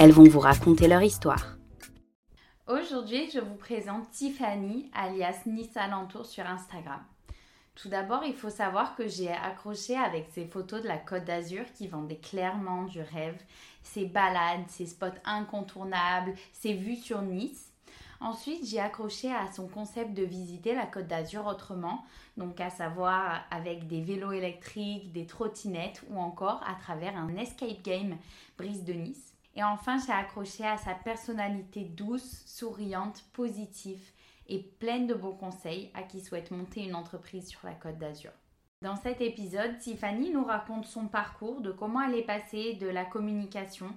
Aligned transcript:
elles 0.00 0.12
vont 0.12 0.28
vous 0.28 0.38
raconter 0.38 0.86
leur 0.86 1.02
histoire. 1.02 1.56
Aujourd'hui, 2.68 3.28
je 3.32 3.40
vous 3.40 3.56
présente 3.56 4.08
Tiffany, 4.12 4.88
alias 4.94 5.40
Nice 5.46 5.76
Alentour 5.76 6.24
sur 6.24 6.46
Instagram. 6.46 7.00
Tout 7.74 7.88
d'abord, 7.88 8.22
il 8.24 8.34
faut 8.34 8.50
savoir 8.50 8.94
que 8.94 9.08
j'ai 9.08 9.30
accroché 9.30 9.96
avec 9.96 10.28
ces 10.32 10.44
photos 10.44 10.82
de 10.82 10.88
la 10.88 10.98
Côte 10.98 11.24
d'Azur 11.24 11.64
qui 11.74 11.88
vendaient 11.88 12.18
clairement 12.18 12.84
du 12.84 13.00
rêve, 13.00 13.40
ses 13.82 14.04
balades, 14.04 14.68
ses 14.68 14.86
spots 14.86 15.06
incontournables, 15.24 16.34
ses 16.52 16.74
vues 16.74 16.96
sur 16.96 17.22
Nice. 17.22 17.72
Ensuite, 18.20 18.66
j'ai 18.66 18.80
accroché 18.80 19.32
à 19.32 19.50
son 19.50 19.66
concept 19.66 20.14
de 20.14 20.24
visiter 20.24 20.76
la 20.76 20.86
Côte 20.86 21.08
d'Azur 21.08 21.46
autrement, 21.46 22.04
donc 22.36 22.60
à 22.60 22.70
savoir 22.70 23.42
avec 23.50 23.88
des 23.88 24.00
vélos 24.00 24.32
électriques, 24.32 25.12
des 25.12 25.26
trottinettes 25.26 26.04
ou 26.10 26.20
encore 26.20 26.60
à 26.68 26.74
travers 26.74 27.16
un 27.16 27.34
escape 27.36 27.82
game 27.82 28.16
Brise 28.56 28.84
de 28.84 28.92
Nice. 28.92 29.34
Et 29.58 29.64
enfin, 29.64 29.98
j'ai 29.98 30.12
accroché 30.12 30.64
à 30.64 30.76
sa 30.76 30.94
personnalité 30.94 31.82
douce, 31.82 32.44
souriante, 32.46 33.24
positive 33.32 34.00
et 34.46 34.60
pleine 34.60 35.08
de 35.08 35.14
bons 35.14 35.34
conseils 35.34 35.90
à 35.94 36.04
qui 36.04 36.20
souhaite 36.20 36.52
monter 36.52 36.84
une 36.84 36.94
entreprise 36.94 37.48
sur 37.48 37.58
la 37.64 37.74
Côte 37.74 37.98
d'Azur. 37.98 38.30
Dans 38.82 38.94
cet 38.94 39.20
épisode, 39.20 39.76
Tiffany 39.78 40.30
nous 40.30 40.44
raconte 40.44 40.86
son 40.86 41.08
parcours, 41.08 41.60
de 41.60 41.72
comment 41.72 42.00
elle 42.02 42.14
est 42.14 42.22
passée 42.22 42.74
de 42.74 42.86
la 42.86 43.04
communication 43.04 43.88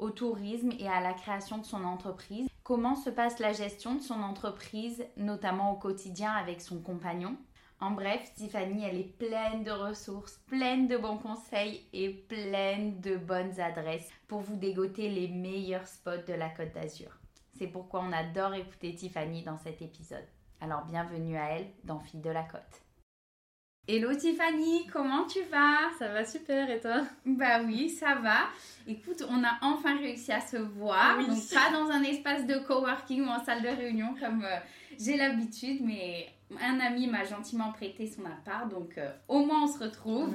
au 0.00 0.10
tourisme 0.10 0.72
et 0.80 0.88
à 0.88 1.00
la 1.00 1.12
création 1.12 1.58
de 1.58 1.64
son 1.64 1.84
entreprise. 1.84 2.48
Comment 2.64 2.96
se 2.96 3.08
passe 3.08 3.38
la 3.38 3.52
gestion 3.52 3.94
de 3.94 4.02
son 4.02 4.20
entreprise, 4.20 5.06
notamment 5.16 5.70
au 5.70 5.76
quotidien 5.76 6.32
avec 6.32 6.60
son 6.60 6.80
compagnon? 6.80 7.36
En 7.80 7.90
bref, 7.90 8.32
Tiffany, 8.34 8.84
elle 8.84 8.98
est 8.98 9.18
pleine 9.18 9.64
de 9.64 9.70
ressources, 9.70 10.38
pleine 10.46 10.88
de 10.88 10.96
bons 10.96 11.18
conseils 11.18 11.86
et 11.92 12.08
pleine 12.08 13.00
de 13.00 13.16
bonnes 13.16 13.60
adresses 13.60 14.10
pour 14.28 14.40
vous 14.40 14.56
dégoter 14.56 15.10
les 15.10 15.28
meilleurs 15.28 15.86
spots 15.86 16.24
de 16.26 16.34
la 16.34 16.48
Côte 16.50 16.72
d'Azur. 16.72 17.18
C'est 17.58 17.66
pourquoi 17.66 18.00
on 18.00 18.12
adore 18.12 18.54
écouter 18.54 18.94
Tiffany 18.94 19.42
dans 19.42 19.58
cet 19.58 19.82
épisode. 19.82 20.26
Alors 20.60 20.84
bienvenue 20.86 21.36
à 21.36 21.50
elle 21.50 21.66
dans 21.84 22.00
Fille 22.00 22.20
de 22.20 22.30
la 22.30 22.44
Côte. 22.44 22.83
Hello 23.86 24.14
Tiffany, 24.14 24.86
comment 24.90 25.26
tu 25.26 25.42
vas? 25.50 25.90
Ça 25.98 26.08
va 26.08 26.24
super 26.24 26.70
et 26.70 26.80
toi? 26.80 27.02
Bah 27.26 27.60
oui, 27.62 27.90
ça 27.90 28.14
va. 28.14 28.48
Écoute, 28.88 29.22
on 29.28 29.44
a 29.44 29.58
enfin 29.60 29.98
réussi 29.98 30.32
à 30.32 30.40
se 30.40 30.56
voir. 30.56 31.18
Donc 31.18 31.36
pas 31.52 31.70
dans 31.70 31.90
un 31.90 32.02
espace 32.02 32.46
de 32.46 32.54
coworking 32.66 33.26
ou 33.26 33.28
en 33.28 33.44
salle 33.44 33.60
de 33.60 33.68
réunion 33.68 34.14
comme 34.18 34.42
euh, 34.42 34.56
j'ai 34.98 35.18
l'habitude, 35.18 35.82
mais 35.82 36.28
un 36.62 36.80
ami 36.80 37.08
m'a 37.08 37.24
gentiment 37.24 37.72
prêté 37.72 38.06
son 38.06 38.24
appart, 38.24 38.70
donc 38.70 38.96
euh, 38.96 39.10
au 39.28 39.44
moins 39.44 39.64
on 39.64 39.66
se 39.66 39.78
retrouve. 39.78 40.34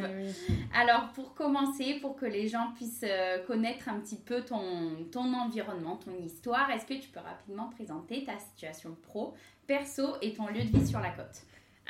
Alors 0.76 1.08
pour 1.16 1.34
commencer, 1.34 1.98
pour 2.02 2.16
que 2.18 2.28
les 2.28 2.48
gens 2.48 2.72
puissent 2.76 3.04
euh, 3.04 3.44
connaître 3.48 3.90
un 3.90 4.00
petit 4.00 4.18
peu 4.18 4.42
ton, 4.44 5.08
ton 5.12 5.34
environnement, 5.34 5.96
ton 5.96 6.16
histoire, 6.24 6.70
est-ce 6.70 6.86
que 6.86 6.94
tu 7.02 7.10
peux 7.10 7.20
rapidement 7.20 7.70
présenter 7.70 8.24
ta 8.26 8.38
situation 8.38 8.96
pro, 9.02 9.34
perso 9.66 10.18
et 10.22 10.36
ton 10.36 10.46
lieu 10.46 10.64
de 10.66 10.78
vie 10.78 10.88
sur 10.88 11.00
la 11.00 11.10
côte? 11.10 11.42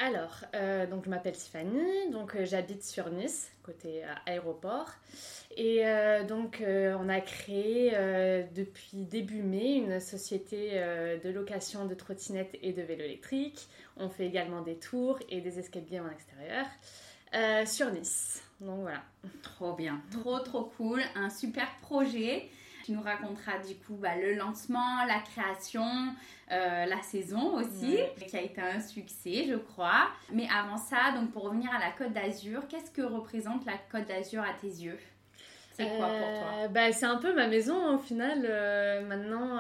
Alors, 0.02 0.46
euh, 0.56 0.88
donc 0.88 1.04
je 1.04 1.10
m'appelle 1.10 1.36
Tiffany, 1.36 2.10
donc 2.12 2.34
euh, 2.36 2.46
j'habite 2.46 2.84
sur 2.84 3.10
Nice, 3.10 3.52
côté 3.64 4.06
euh, 4.06 4.14
aéroport. 4.26 4.92
Et 5.58 5.84
donc 6.30 6.64
on 6.64 7.10
a 7.10 7.20
créé 7.20 7.92
depuis 8.56 9.04
début 9.04 9.42
mai 9.42 9.74
une 9.74 10.00
société 10.00 10.80
de 11.22 11.30
location 11.32 11.86
de 11.86 11.96
trottinettes 11.96 12.56
et 12.62 12.72
de 12.72 12.82
vélos 12.82 13.04
électriques. 13.04 13.68
On 13.98 14.10
fait 14.10 14.28
également 14.28 14.62
des 14.62 14.76
tours 14.76 15.20
et 15.28 15.42
des 15.42 15.60
escape 15.60 15.90
games 15.90 16.06
en 16.06 16.12
extérieur 16.12 16.66
sur 17.68 17.92
Nice. 17.92 18.42
Donc 18.62 18.82
voilà. 18.82 19.02
Trop 19.42 19.74
bien, 19.74 20.02
trop 20.12 20.40
trop 20.40 20.66
cool, 20.78 21.02
un 21.16 21.32
super 21.32 21.68
projet. 21.82 22.48
Tu 22.90 22.96
nous 22.96 23.04
raconteras 23.04 23.60
du 23.60 23.76
coup 23.76 23.94
bah, 23.94 24.16
le 24.20 24.34
lancement, 24.34 25.06
la 25.06 25.20
création, 25.20 25.86
euh, 26.52 26.86
la 26.88 27.00
saison 27.04 27.54
aussi, 27.58 28.00
qui 28.28 28.36
a 28.36 28.42
été 28.42 28.60
un 28.60 28.80
succès, 28.80 29.46
je 29.48 29.54
crois. 29.58 30.08
Mais 30.34 30.48
avant 30.52 30.78
ça, 30.78 31.12
donc 31.14 31.30
pour 31.32 31.44
revenir 31.44 31.70
à 31.72 31.78
la 31.78 31.92
Côte 31.92 32.14
d'Azur, 32.14 32.64
qu'est-ce 32.68 32.90
que 32.90 33.04
représente 33.04 33.64
la 33.68 33.74
Côte 33.92 34.08
d'Azur 34.08 34.42
à 34.42 34.54
tes 34.60 34.70
yeux? 34.70 34.98
C'est 35.74 35.86
quoi 35.86 36.08
pour 36.08 36.18
toi? 36.18 36.64
Euh, 36.64 36.68
bah, 36.70 36.92
C'est 36.92 37.06
un 37.06 37.18
peu 37.18 37.32
ma 37.36 37.46
maison 37.46 37.94
au 37.94 38.00
final. 38.00 38.42
Euh, 38.44 39.06
maintenant, 39.06 39.60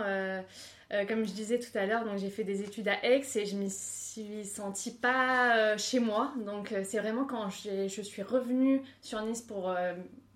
comme 1.08 1.24
je 1.24 1.32
disais 1.32 1.60
tout 1.60 1.78
à 1.78 1.86
l'heure, 1.86 2.06
donc 2.06 2.18
j'ai 2.18 2.32
fait 2.32 2.44
des 2.44 2.64
études 2.64 2.88
à 2.88 3.06
Aix 3.06 3.22
et 3.36 3.46
je 3.46 3.56
m'y 3.56 3.70
suis 3.70 4.44
sentie 4.44 4.96
pas 4.96 5.78
chez 5.78 6.00
moi. 6.00 6.34
Donc 6.48 6.74
c'est 6.84 6.98
vraiment 6.98 7.26
quand 7.26 7.52
je 7.52 8.02
suis 8.02 8.24
revenue 8.24 8.82
sur 9.04 9.22
Nice 9.22 9.44
pour 9.44 9.72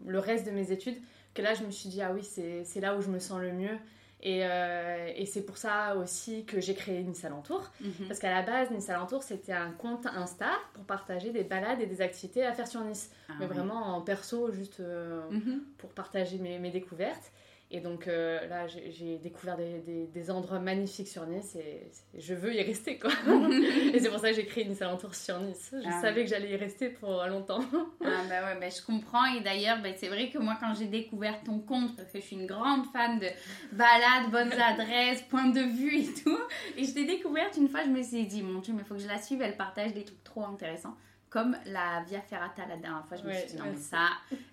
le 0.06 0.20
reste 0.20 0.46
de 0.46 0.52
mes 0.52 0.72
études 0.72 1.02
que 1.34 1.42
là 1.42 1.54
je 1.54 1.64
me 1.64 1.72
suis 1.72 1.90
dit 1.90 2.02
ah 2.02 2.12
oui 2.14 2.24
c'est 2.24 2.80
là 2.80 2.96
où 2.96 3.02
je 3.02 3.10
me 3.10 3.20
sens 3.20 3.40
le 3.40 3.52
mieux 3.52 3.78
et, 4.26 4.40
euh, 4.46 5.12
et 5.18 5.26
c'est 5.26 5.42
pour 5.42 5.58
ça 5.58 5.98
aussi 5.98 6.46
que 6.46 6.62
j'ai 6.62 6.74
créé 6.74 7.04
Nice 7.04 7.26
Alentour. 7.26 7.70
Mhm. 7.82 8.08
Parce 8.08 8.20
qu'à 8.20 8.32
la 8.32 8.42
base, 8.42 8.72
Nice 8.72 8.90
Alentour, 8.90 9.22
c'était 9.22 9.52
un 9.52 9.72
compte 9.72 10.06
Insta 10.06 10.50
pour 10.74 10.86
partager 10.86 11.32
des 11.32 11.44
balades 11.44 11.82
et 11.82 11.86
des 11.86 12.00
activités 12.00 12.46
à 12.46 12.54
faire 12.54 12.68
sur 12.68 12.80
Nice. 12.86 13.12
Ah 13.28 13.34
Mais 13.38 13.48
vraiment 13.48 13.98
en 13.98 14.02
perso, 14.02 14.50
juste 14.54 14.80
euh, 14.80 15.30
mhm. 15.30 15.62
pour 15.78 15.90
partager 15.90 16.38
mes, 16.38 16.58
mes 16.58 16.72
découvertes. 16.72 17.34
Et 17.76 17.80
donc 17.80 18.08
euh, 18.08 18.48
là, 18.50 18.68
j'ai 18.68 19.18
découvert 19.18 19.58
des, 19.58 20.06
des, 20.06 20.32
endroits 20.32 20.60
magnifiques 20.60 21.08
sur 21.08 21.26
Nice 21.26 21.56
et, 21.56 21.90
je 22.16 22.36
veux 22.36 22.54
y 22.54 22.62
rester 22.62 23.00
quoi. 23.00 23.10
et 23.94 24.00
c'est 24.00 24.10
pour 24.12 24.20
ça 24.20 24.30
que 24.30 24.36
j'ai 24.36 24.46
créé 24.46 24.64
Nice 24.66 24.84
Alentour 24.84 25.16
sur 25.16 25.40
Nice. 25.40 25.74
Je 25.74 25.88
ah 25.88 26.00
savais 26.00 26.24
que 26.24 26.30
j'allais 26.30 26.52
y 26.52 26.56
rester 26.56 26.90
pour 26.90 27.26
longtemps. 27.26 27.62
ah 27.74 28.22
bah 28.30 28.46
ouais, 28.46 28.60
bah 28.60 28.70
je 28.70 28.80
comprends. 28.86 29.26
Et 29.34 29.42
d'ailleurs, 29.42 29.82
bah, 29.82 29.90
c'est 29.98 30.08
vrai 30.08 30.30
que 30.30 30.38
moi, 30.38 30.56
quand 30.60 30.76
j'ai 30.76 30.86
découvert 30.86 31.42
ton 31.44 31.58
compte, 31.58 31.96
parce 31.96 32.12
que 32.12 32.20
je 32.20 32.24
suis 32.24 32.36
une 32.36 32.46
grande 32.46 32.86
fan 32.94 33.18
de 33.18 33.28
balades, 33.72 34.30
bonnes 34.30 34.54
adresses, 34.62 35.24
points 35.24 35.50
de 35.50 35.62
vue 35.62 35.98
et 35.98 36.14
tout, 36.24 36.40
et 36.78 36.84
je 36.84 36.94
t'ai 36.94 37.06
découverte 37.06 37.58
une 37.58 37.70
fois, 37.70 37.84
je 37.84 37.90
me 37.90 38.04
suis 38.04 38.28
dit, 38.28 38.44
mon 38.44 38.60
Dieu, 38.60 38.76
mais 38.76 38.84
il 38.84 38.86
faut 38.86 38.94
que 38.94 39.02
je 39.02 39.08
la 39.08 39.20
suive, 39.20 39.42
elle 39.42 39.58
partage 39.58 39.96
des 39.96 40.04
trucs 40.04 40.24
trop 40.24 40.46
intéressants. 40.46 40.96
Comme 41.32 41.58
la 41.66 42.04
Via 42.08 42.22
Ferrata 42.22 42.68
la 42.70 42.78
dernière 42.78 43.08
fois, 43.08 43.18
je 43.18 43.24
me 43.24 43.34
suis 43.34 43.48
dit, 43.48 43.58
non, 43.58 43.66
mais 43.72 43.78
ça, 43.78 44.10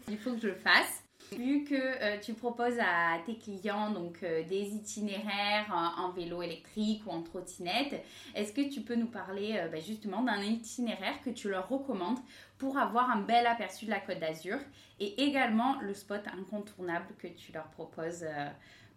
il 0.09 0.17
faut 0.17 0.33
que 0.33 0.41
je 0.41 0.47
le 0.47 0.55
fasse. 0.55 1.05
Vu 1.37 1.65
que 1.65 1.75
euh, 1.75 2.19
tu 2.21 2.35
proposes 2.35 2.79
à 2.81 3.19
tes 3.25 3.37
clients 3.37 3.91
donc 3.91 4.23
euh, 4.23 4.43
des 4.49 4.75
itinéraires 4.75 5.67
en, 5.99 6.11
vélo 6.11 6.43
électrique 6.43 7.03
ou 7.07 7.11
en 7.11 7.23
trottinette, 7.23 8.03
est-ce 8.35 8.53
que 8.53 8.69
tu 8.69 8.81
peux 8.81 8.97
nous 8.97 9.07
parler 9.07 9.57
euh, 9.57 9.69
ben, 9.69 9.81
justement 9.81 10.23
d'un 10.23 10.41
itinéraire 10.43 11.21
que 11.25 11.31
tu 11.31 11.49
leur 11.49 11.69
recommandes 11.69 12.19
pour 12.59 12.79
avoir 12.79 13.11
un 13.11 13.21
bel 13.21 13.47
aperçu 13.47 13.85
de 13.85 13.91
la 13.91 14.01
Côte 14.01 14.19
d'Azur 14.19 14.59
et 14.99 15.23
également 15.23 15.81
le 15.81 15.95
spot 15.95 16.23
incontournable 16.37 17.07
que 17.19 17.29
tu 17.29 17.53
leur 17.53 17.69
proposes 17.71 18.27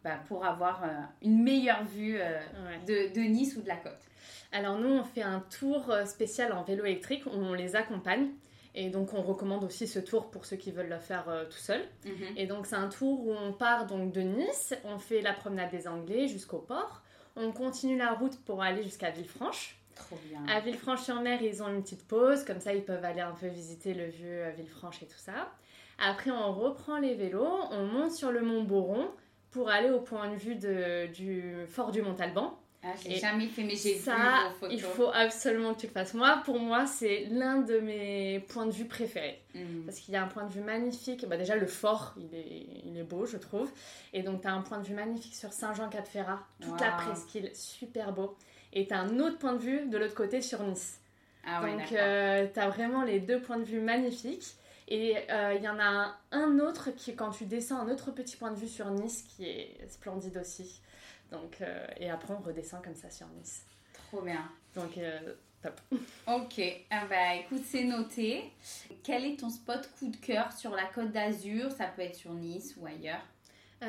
ben, 0.03 0.19
pour 0.27 0.43
avoir 0.45 0.83
une 1.21 1.41
meilleure 1.43 1.85
vue 1.85 2.17
de, 2.87 3.13
de 3.13 3.21
Nice 3.21 3.55
ou 3.55 3.61
de 3.61 3.67
la 3.67 3.77
côte? 3.77 4.01
Alors 4.51 4.77
nous, 4.79 4.89
on 4.89 5.03
fait 5.03 5.21
un 5.21 5.39
tour 5.39 5.93
spécial 6.05 6.51
en 6.51 6.63
vélo 6.63 6.83
électrique. 6.83 7.23
On 7.27 7.53
les 7.53 7.75
accompagne. 7.75 8.31
Et 8.75 8.89
donc 8.89 9.13
on 9.13 9.21
recommande 9.21 9.63
aussi 9.63 9.87
ce 9.87 9.99
tour 9.99 10.31
pour 10.31 10.45
ceux 10.45 10.55
qui 10.55 10.71
veulent 10.71 10.89
le 10.89 10.99
faire 10.99 11.29
euh, 11.29 11.45
tout 11.45 11.57
seul. 11.57 11.81
Mhm. 12.05 12.37
Et 12.37 12.47
donc 12.47 12.65
c'est 12.65 12.75
un 12.75 12.89
tour 12.89 13.25
où 13.25 13.31
on 13.31 13.53
part 13.53 13.85
donc 13.85 14.11
de 14.11 14.21
Nice, 14.21 14.73
on 14.83 14.97
fait 14.97 15.21
la 15.21 15.33
promenade 15.33 15.69
des 15.71 15.87
Anglais 15.87 16.27
jusqu'au 16.27 16.59
port, 16.59 17.03
on 17.35 17.51
continue 17.51 17.97
la 17.97 18.13
route 18.13 18.37
pour 18.45 18.61
aller 18.61 18.83
jusqu'à 18.83 19.11
Villefranche. 19.11 19.77
Trop 19.95 20.17
bien. 20.27 20.43
À 20.47 20.59
Villefranche-sur-Mer, 20.59 21.43
ils 21.43 21.61
ont 21.61 21.69
une 21.69 21.83
petite 21.83 22.07
pause, 22.07 22.43
comme 22.45 22.59
ça 22.59 22.73
ils 22.73 22.83
peuvent 22.83 23.05
aller 23.05 23.21
un 23.21 23.33
peu 23.33 23.47
visiter 23.47 23.93
le 23.93 24.05
vieux 24.05 24.45
euh, 24.45 24.51
Villefranche 24.51 25.03
et 25.03 25.05
tout 25.05 25.19
ça. 25.19 25.51
Après 25.99 26.31
on 26.31 26.51
reprend 26.51 26.97
les 26.97 27.13
vélos, 27.13 27.59
on 27.69 27.85
monte 27.85 28.11
sur 28.11 28.31
le 28.31 28.41
mont 28.41 28.63
Boron 28.63 29.07
pour 29.51 29.69
aller 29.69 29.91
au 29.91 29.99
point 29.99 30.31
de 30.31 30.35
vue 30.35 30.55
de, 30.55 31.05
du 31.13 31.67
fort 31.67 31.91
du 31.91 32.01
Montalban. 32.01 32.57
Ah, 32.85 32.89
j'ai 33.01 33.15
jamais 33.15 33.47
fait, 33.47 33.63
mais 33.63 33.77
j'ai 33.77 33.95
ça, 33.95 34.51
il 34.69 34.81
faut 34.81 35.09
absolument 35.13 35.73
que 35.73 35.79
tu 35.81 35.87
le 35.87 35.93
fasses. 35.93 36.13
Moi, 36.13 36.41
pour 36.43 36.59
moi, 36.59 36.85
c'est 36.85 37.27
l'un 37.31 37.61
de 37.61 37.79
mes 37.79 38.41
points 38.49 38.65
de 38.65 38.71
vue 38.71 38.85
préférés. 38.85 39.41
Mm. 39.55 39.85
Parce 39.85 39.99
qu'il 39.99 40.13
y 40.13 40.17
a 40.17 40.23
un 40.23 40.27
point 40.27 40.43
de 40.43 40.51
vue 40.51 40.61
magnifique. 40.61 41.25
Bah, 41.27 41.37
déjà, 41.37 41.55
le 41.55 41.65
fort, 41.65 42.13
il 42.17 42.37
est, 42.37 42.67
il 42.85 42.97
est 42.97 43.03
beau, 43.03 43.25
je 43.25 43.37
trouve. 43.37 43.71
Et 44.11 44.21
donc, 44.21 44.41
tu 44.41 44.47
as 44.49 44.53
un 44.53 44.61
point 44.61 44.79
de 44.79 44.85
vue 44.85 44.95
magnifique 44.95 45.33
sur 45.33 45.53
Saint-Jean-Cap-Ferrat. 45.53 46.45
Toute 46.59 46.81
la 46.81 46.91
presqu'île, 46.91 47.51
super 47.53 48.11
beau. 48.11 48.35
Et 48.73 48.85
tu 48.85 48.93
as 48.93 48.99
un 48.99 49.19
autre 49.19 49.37
point 49.37 49.53
de 49.53 49.61
vue 49.61 49.87
de 49.87 49.97
l'autre 49.97 50.15
côté 50.15 50.41
sur 50.41 50.61
Nice. 50.63 50.99
Ah, 51.45 51.61
donc, 51.65 51.89
euh, 51.93 52.47
tu 52.53 52.59
as 52.59 52.67
vraiment 52.67 53.03
les 53.03 53.19
deux 53.21 53.39
points 53.39 53.59
de 53.59 53.63
vue 53.63 53.79
magnifiques. 53.79 54.55
Et 54.89 55.15
il 55.29 55.63
y 55.63 55.69
en 55.69 55.79
a 55.79 56.17
un, 56.33 56.59
autre 56.59 56.89
qui, 56.91 57.15
quand 57.15 57.29
tu 57.29 57.45
descends, 57.45 57.79
un 57.79 57.89
autre 57.89 58.11
petit 58.11 58.35
point 58.35 58.51
de 58.51 58.57
vue 58.57 58.67
sur 58.67 58.89
Nice 58.91 59.23
qui 59.23 59.45
est 59.45 59.77
splendide 59.87 60.37
aussi. 60.37 60.81
Donc, 61.33 61.57
et 61.97 62.09
après, 62.09 62.33
on 62.33 62.41
redescend 62.41 62.83
comme 62.83 62.95
ça 62.95 63.09
sur 63.09 63.27
Nice. 63.27 63.65
Trop 64.07 64.21
bien. 64.21 64.49
Donc, 64.75 64.99
top. 65.61 65.81
Ok, 66.27 66.61
ah 66.89 67.05
bah, 67.09 67.35
écoute, 67.35 67.63
c'est 67.65 67.83
noté. 67.83 68.51
Quel 69.03 69.25
est 69.25 69.39
ton 69.39 69.49
spot 69.49 69.89
coup 69.97 70.09
de 70.09 70.17
cœur 70.17 70.51
sur 70.51 70.71
la 70.71 70.85
côte 70.85 71.11
d'Azur? 71.11 71.71
Ça 71.71 71.87
peut 71.87 72.03
être 72.03 72.15
sur 72.15 72.33
Nice 72.33 72.75
ou 72.79 72.85
ailleurs. 72.85 73.21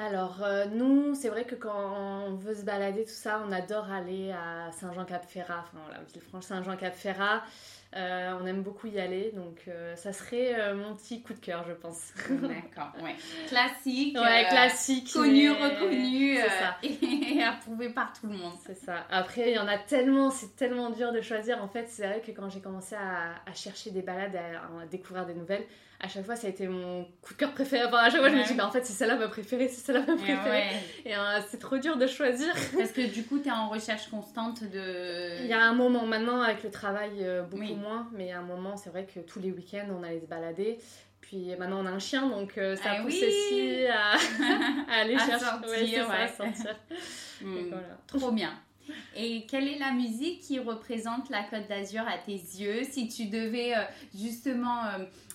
Alors, 0.00 0.43
euh, 0.43 0.64
nous, 0.67 1.14
c'est 1.14 1.29
vrai 1.29 1.44
que 1.44 1.55
quand 1.55 2.26
on 2.26 2.35
veut 2.35 2.55
se 2.55 2.62
balader, 2.62 3.05
tout 3.05 3.11
ça, 3.11 3.41
on 3.46 3.52
adore 3.52 3.91
aller 3.93 4.32
à 4.32 4.73
Saint-Jean-Cap-Ferrat, 4.73 5.64
enfin 5.69 5.79
voilà, 5.85 6.02
Villefranche 6.12 6.44
Saint-Jean-Cap-Ferrat. 6.44 7.44
Euh, 7.96 8.37
on 8.41 8.46
aime 8.46 8.62
beaucoup 8.62 8.88
y 8.88 8.99
aller, 8.99 9.31
donc 9.35 9.62
euh, 9.69 9.94
ça 9.94 10.12
serait 10.12 10.75
mon 10.75 10.96
petit 10.96 11.23
coup 11.23 11.32
de 11.32 11.38
cœur, 11.38 11.64
je 11.69 11.73
pense. 11.73 12.12
D'accord, 12.29 12.93
ouais. 13.02 13.14
Classique. 13.46 14.17
Ouais, 14.19 14.46
classique. 14.49 15.12
Connu, 15.12 15.50
reconnu 15.50 16.37
et 16.82 17.43
approuvé 17.43 17.91
par 17.91 18.12
tout 18.12 18.26
le 18.26 18.37
monde. 18.37 18.55
C'est 18.67 18.76
ça. 18.76 19.06
Après, 19.11 19.50
il 19.50 19.55
y 19.55 19.58
en 19.58 19.69
a 19.69 19.79
tellement, 19.79 20.31
c'est 20.31 20.56
tellement 20.56 20.91
dur 20.91 21.12
de 21.12 21.20
choisir. 21.20 21.62
En 21.62 21.69
fait, 21.69 21.87
c'est 21.88 22.06
vrai 22.06 22.20
que 22.20 22.32
quand 22.32 22.49
j'ai 22.49 22.61
commencé 22.61 22.96
à, 22.96 23.55
chercher 23.55 23.91
des 23.91 24.02
balades, 24.02 24.37
à 24.37 24.87
découvrir 24.87 25.25
des 25.26 25.35
nouvelles, 25.35 25.64
à 26.05 26.08
chaque 26.08 26.25
fois 26.25 26.37
ça 26.37 26.46
a 26.46 26.50
été 26.50 26.69
mon 26.69 27.05
coup 27.23 27.32
de 27.32 27.38
cœur 27.38 27.52
préféré. 27.52 27.85
Enfin, 27.87 27.99
à 27.99 28.11
chaque 28.11 28.20
fois 28.20 28.29
je 28.29 28.35
me 28.35 28.46
dis, 28.46 28.55
bah, 28.55 28.67
en 28.67 28.70
fait 28.70 28.85
c'est 28.85 28.93
celle-là 28.93 29.17
ma 29.17 29.29
préférée, 29.29 29.69
c'est 29.69 29.81
celle-là 29.87 30.05
ma 30.06 30.17
préférée. 30.17 30.64
Et 31.05 31.17
euh, 31.17 31.41
c'est 31.49 31.58
trop 31.58 31.79
dur 31.79 31.96
de 31.96 32.06
choisir. 32.06 32.52
Parce 32.76 32.93
que 32.93 33.12
du 33.12 33.25
coup 33.25 33.38
tu 33.38 33.49
es 33.49 33.52
en 33.52 33.69
recherche 33.69 34.08
constante 34.08 34.62
de. 34.64 35.43
Il 35.43 35.46
y 35.46 35.52
a 35.52 35.62
un 35.62 35.73
moment 35.73 36.05
maintenant 36.06 36.43
avec 36.43 36.62
le 36.62 36.70
travail 36.70 37.11
euh, 37.20 37.43
beaucoup 37.43 37.75
moins, 37.75 37.83
mais 38.12 38.32
a 38.32 38.38
un 38.38 38.42
moment 38.42 38.76
c'est 38.76 38.90
vrai 38.90 39.06
que 39.06 39.20
tous 39.20 39.40
les 39.40 39.50
week-ends 39.50 39.88
on 39.90 40.02
allait 40.02 40.20
se 40.20 40.26
balader. 40.26 40.78
Puis 41.20 41.54
maintenant 41.58 41.82
on 41.82 41.86
a 41.86 41.90
un 41.90 41.98
chien 41.98 42.28
donc 42.28 42.58
euh, 42.58 42.76
ça 42.76 42.96
ah 42.98 43.02
pousse 43.02 43.14
aussi 43.14 43.86
à, 43.86 44.16
aller 45.00 45.19
chercher. 45.19 45.44
Sortir, 45.44 46.08
ouais, 46.08 46.28
sortir. 46.28 46.76
Hmm. 47.42 47.75
Trop 48.06 48.31
bien. 48.31 48.52
Et 49.16 49.46
quelle 49.46 49.66
est 49.66 49.78
la 49.78 49.92
musique 49.92 50.40
qui 50.40 50.58
représente 50.58 51.31
la 51.31 51.42
Côte 51.44 51.66
d'Azur 51.69 52.02
à 52.06 52.19
tes 52.19 52.32
yeux? 52.32 52.84
Si 52.84 53.08
tu 53.08 53.26
devais 53.26 53.72
justement 54.14 54.82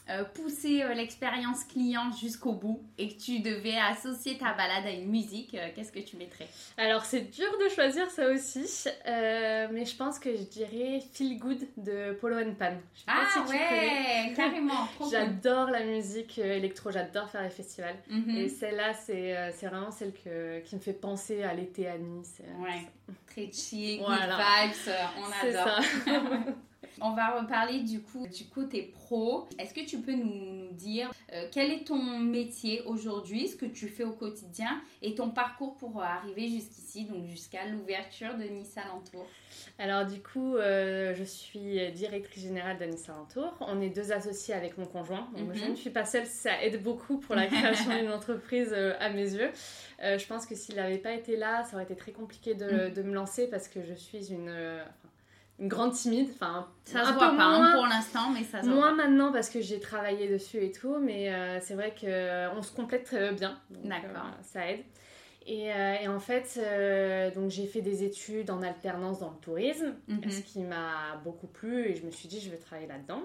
euh, 0.09 0.23
pousser 0.23 0.81
euh, 0.81 0.95
l'expérience 0.95 1.63
client 1.65 2.11
jusqu'au 2.19 2.53
bout 2.53 2.81
et 2.97 3.09
que 3.09 3.21
tu 3.21 3.41
devais 3.41 3.77
associer 3.77 4.39
ta 4.39 4.53
balade 4.53 4.85
à 4.85 4.91
une 4.91 5.07
musique, 5.07 5.53
euh, 5.53 5.67
qu'est-ce 5.75 5.91
que 5.91 5.99
tu 5.99 6.17
mettrais 6.17 6.47
Alors 6.77 7.05
c'est 7.05 7.29
dur 7.29 7.49
de 7.63 7.69
choisir 7.69 8.09
ça 8.09 8.27
aussi, 8.27 8.65
mais 9.05 9.85
je 9.85 9.95
pense 9.95 10.17
que 10.17 10.35
je 10.35 10.41
dirais 10.43 11.01
Feel 11.13 11.37
Good 11.37 11.67
de 11.77 12.13
Polo 12.13 12.37
and 12.37 12.55
Pan. 12.57 12.77
ah 13.05 13.45
ouais, 13.47 14.33
carrément. 14.35 14.87
j'adore 15.11 15.69
la 15.69 15.83
musique 15.83 16.39
électro, 16.39 16.89
j'adore 16.89 17.29
faire 17.29 17.43
les 17.43 17.49
festivals. 17.49 17.97
Mhm. 18.09 18.35
Et 18.35 18.49
celle-là, 18.49 18.93
c'est, 18.93 19.51
vraiment 19.67 19.91
celle 19.91 20.13
que, 20.13 20.59
qui 20.61 20.75
me 20.75 20.81
fait 20.81 20.93
penser 20.93 21.43
à 21.43 21.53
l'été 21.53 21.87
à 21.87 21.97
Nice. 21.99 22.41
Ouais, 22.59 22.87
très 23.27 23.51
chic, 23.51 24.01
voilà. 24.01 24.37
vibes, 24.37 24.93
on 25.19 25.47
adore. 25.47 25.81
On 27.01 27.13
va 27.13 27.39
reparler 27.39 27.81
du 27.81 28.01
coup 28.01 28.27
du 28.27 28.45
côté 28.45 28.93
pro. 28.93 29.47
Est-ce 29.57 29.73
que 29.73 29.85
tu 29.85 29.99
peux 29.99 30.13
nous, 30.13 30.59
dire 30.71 31.11
euh, 31.33 31.47
quel 31.51 31.71
est 31.71 31.83
ton 31.85 32.19
métier 32.19 32.81
aujourd'hui, 32.85 33.47
ce 33.47 33.55
que 33.55 33.65
tu 33.65 33.87
fais 33.87 34.03
au 34.03 34.11
quotidien 34.11 34.81
et 35.01 35.15
ton 35.15 35.29
parcours 35.29 35.75
pour 35.75 36.01
arriver 36.01 36.47
jusqu'ici, 36.47 37.05
donc 37.05 37.25
jusqu'à 37.25 37.65
l'ouverture 37.65 38.35
de 38.35 38.43
Nice 38.43 38.77
Alentour? 38.77 39.25
Alors 39.77 40.05
du 40.05 40.21
coup, 40.21 40.55
euh, 40.55 41.13
je 41.15 41.23
suis 41.23 41.91
directrice 41.91 42.43
générale 42.43 42.77
de 42.77 42.85
Nice 42.85 43.09
Alentour. 43.09 43.55
On 43.61 43.81
est 43.81 43.89
deux 43.89 44.11
associés 44.11 44.53
avec 44.53 44.77
mon 44.77 44.85
conjoint. 44.85 45.27
Donc 45.37 45.53
je 45.53 45.63
mhm. 45.63 45.71
ne 45.71 45.75
suis 45.75 45.89
pas 45.89 46.05
seule, 46.05 46.25
ça 46.25 46.63
aide 46.63 46.81
beaucoup 46.81 47.17
pour 47.17 47.35
la 47.35 47.47
création 47.47 47.97
d'une 47.97 48.11
entreprise 48.11 48.71
euh, 48.71 48.93
à 48.99 49.09
mes 49.09 49.33
yeux. 49.33 49.51
je 49.99 50.25
pense 50.27 50.45
que 50.45 50.55
s'il 50.55 50.75
n'avait 50.75 50.97
pas 50.97 51.13
été 51.13 51.35
là, 51.35 51.63
ça 51.63 51.75
aurait 51.75 51.83
été 51.83 51.95
très 51.95 52.11
compliqué 52.11 52.53
de, 52.53 52.89
mhm. 52.95 53.09
me 53.09 53.13
lancer 53.13 53.47
parce 53.49 53.67
que 53.67 53.83
je 53.83 53.93
suis 53.93 54.31
une 54.31 54.53
une 55.59 55.67
grande 55.67 55.93
timide. 55.93 56.29
Enfin, 56.33 56.67
ça 56.85 57.05
se 57.05 57.13
voit 57.13 57.35
pas 57.35 57.45
hein, 57.45 57.73
pour 57.75 57.85
l'instant, 57.85 58.29
mais 58.33 58.43
ça 58.43 58.61
se 58.61 58.67
Moins 58.67 58.93
maintenant 58.93 59.31
parce 59.31 59.49
que 59.49 59.61
j'ai 59.61 59.79
travaillé 59.79 60.27
dessus 60.29 60.63
et 60.63 60.71
tout, 60.71 60.97
mais 60.99 61.33
euh, 61.33 61.59
c'est 61.61 61.75
vrai 61.75 61.93
qu'on 61.99 62.07
euh, 62.07 62.61
se 62.61 62.73
complète 62.73 63.13
bien. 63.37 63.59
D'accord. 63.69 64.25
Euh, 64.25 64.41
ça 64.41 64.69
aide. 64.69 64.83
Et, 65.45 65.69
et 65.69 66.07
en 66.07 66.19
fait, 66.19 66.59
donc 67.33 67.49
j'ai 67.49 67.65
fait 67.65 67.81
des 67.81 68.03
études 68.03 68.51
en 68.51 68.61
alternance 68.61 69.19
dans 69.19 69.31
le 69.31 69.37
tourisme, 69.37 69.95
mhm. 70.07 70.29
ce 70.29 70.41
qui 70.41 70.61
m'a 70.61 71.19
beaucoup 71.23 71.47
plu 71.47 71.87
et 71.87 71.95
je 71.95 72.05
me 72.05 72.11
suis 72.11 72.27
dit 72.27 72.39
je 72.39 72.51
vais 72.51 72.57
travailler 72.57 72.87
là-dedans. 72.87 73.23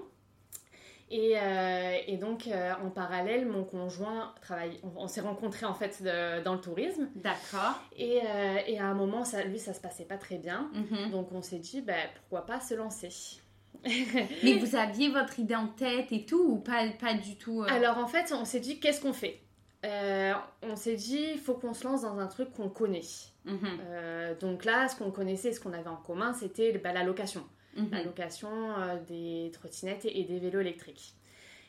Et, 1.11 1.33
euh, 1.37 1.97
et, 2.07 2.17
donc, 2.17 2.47
euh, 2.47 2.73
en 2.83 2.89
parallèle, 2.89 3.45
mon 3.47 3.63
conjoint 3.63 4.33
travaille. 4.41 4.79
On, 4.95 5.07
s'est 5.07 5.21
rencontrés 5.21 5.65
en 5.65 5.75
fait 5.75 6.01
dans 6.43 6.53
le 6.53 6.61
tourisme. 6.61 7.09
D'accord. 7.15 7.79
Et, 7.95 8.21
euh, 8.23 8.57
et, 8.65 8.79
à 8.79 8.85
un 8.85 8.95
moment, 8.95 9.23
ça, 9.23 9.43
lui, 9.43 9.59
ça 9.59 9.73
se 9.73 9.79
passait 9.79 10.05
pas 10.05 10.17
très 10.17 10.37
bien. 10.37 10.69
Mhm. 10.73 11.11
Donc, 11.11 11.31
on 11.31 11.41
s'est 11.41 11.59
dit, 11.59 11.81
bah, 11.81 11.93
pourquoi 12.15 12.45
pas 12.45 12.59
se 12.59 12.73
lancer? 12.73 13.09
Mais 14.43 14.57
vous 14.57 14.75
aviez 14.75 15.09
votre 15.09 15.39
idée 15.39 15.55
en 15.55 15.67
tête 15.67 16.11
et 16.11 16.25
tout, 16.25 16.43
ou 16.43 16.57
pas, 16.57 16.89
pas 16.99 17.13
du 17.13 17.37
tout 17.37 17.63
Alors, 17.67 17.99
en 17.99 18.07
fait, 18.07 18.33
on 18.33 18.45
s'est 18.45 18.59
dit, 18.59 18.79
qu'est-ce 18.79 19.01
qu'on 19.01 19.13
fait? 19.13 19.41
On 20.63 20.75
s'est 20.75 20.95
dit, 20.95 21.33
il 21.33 21.39
faut 21.39 21.53
qu'on 21.53 21.75
se 21.75 21.83
lance 21.83 22.01
dans 22.01 22.17
un 22.17 22.25
truc 22.25 22.51
qu'on 22.53 22.69
connaît. 22.69 23.01
Mhm. 23.45 24.37
donc 24.41 24.65
là, 24.65 24.87
ce 24.87 24.95
qu'on 24.95 25.11
connaissait, 25.11 25.53
ce 25.53 25.59
qu'on 25.59 25.73
avait 25.73 25.87
en 25.87 25.97
commun, 25.97 26.33
c'était 26.33 26.75
bah, 26.79 26.91
la 26.91 27.03
location 27.03 27.43
la 27.75 27.99
mhm. 27.99 28.05
location 28.05 28.49
euh, 28.49 28.97
des 29.07 29.51
trottinettes 29.51 30.05
et, 30.05 30.23
des 30.23 30.39
vélos 30.39 30.61
électriques. 30.61 31.13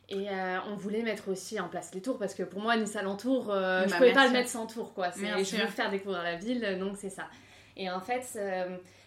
Et 0.08 0.30
euh, 0.30 0.58
on 0.68 0.76
voulait 0.76 1.02
mettre 1.02 1.28
aussi 1.28 1.58
en 1.58 1.68
place 1.68 1.92
les 1.92 2.00
tours 2.00 2.18
parce 2.18 2.34
que 2.34 2.44
pour 2.44 2.60
moi, 2.60 2.76
Nice 2.76 2.94
Alentour, 2.94 3.50
euh, 3.50 3.80
je 3.80 3.86
ne 3.86 3.90
bah, 3.90 3.96
pouvais 3.96 4.12
pas 4.12 4.26
le 4.26 4.32
mettre 4.32 4.48
sans 4.48 4.66
tour. 4.66 4.94
Quoi. 4.94 5.10
Je 5.10 5.56
veux 5.56 5.66
faire 5.66 5.90
découvrir 5.90 6.22
la 6.22 6.36
ville, 6.36 6.78
donc 6.78 6.96
c'est 6.96 7.10
ça. 7.10 7.28
Et 7.76 7.90
en 7.90 8.00
fait, 8.00 8.38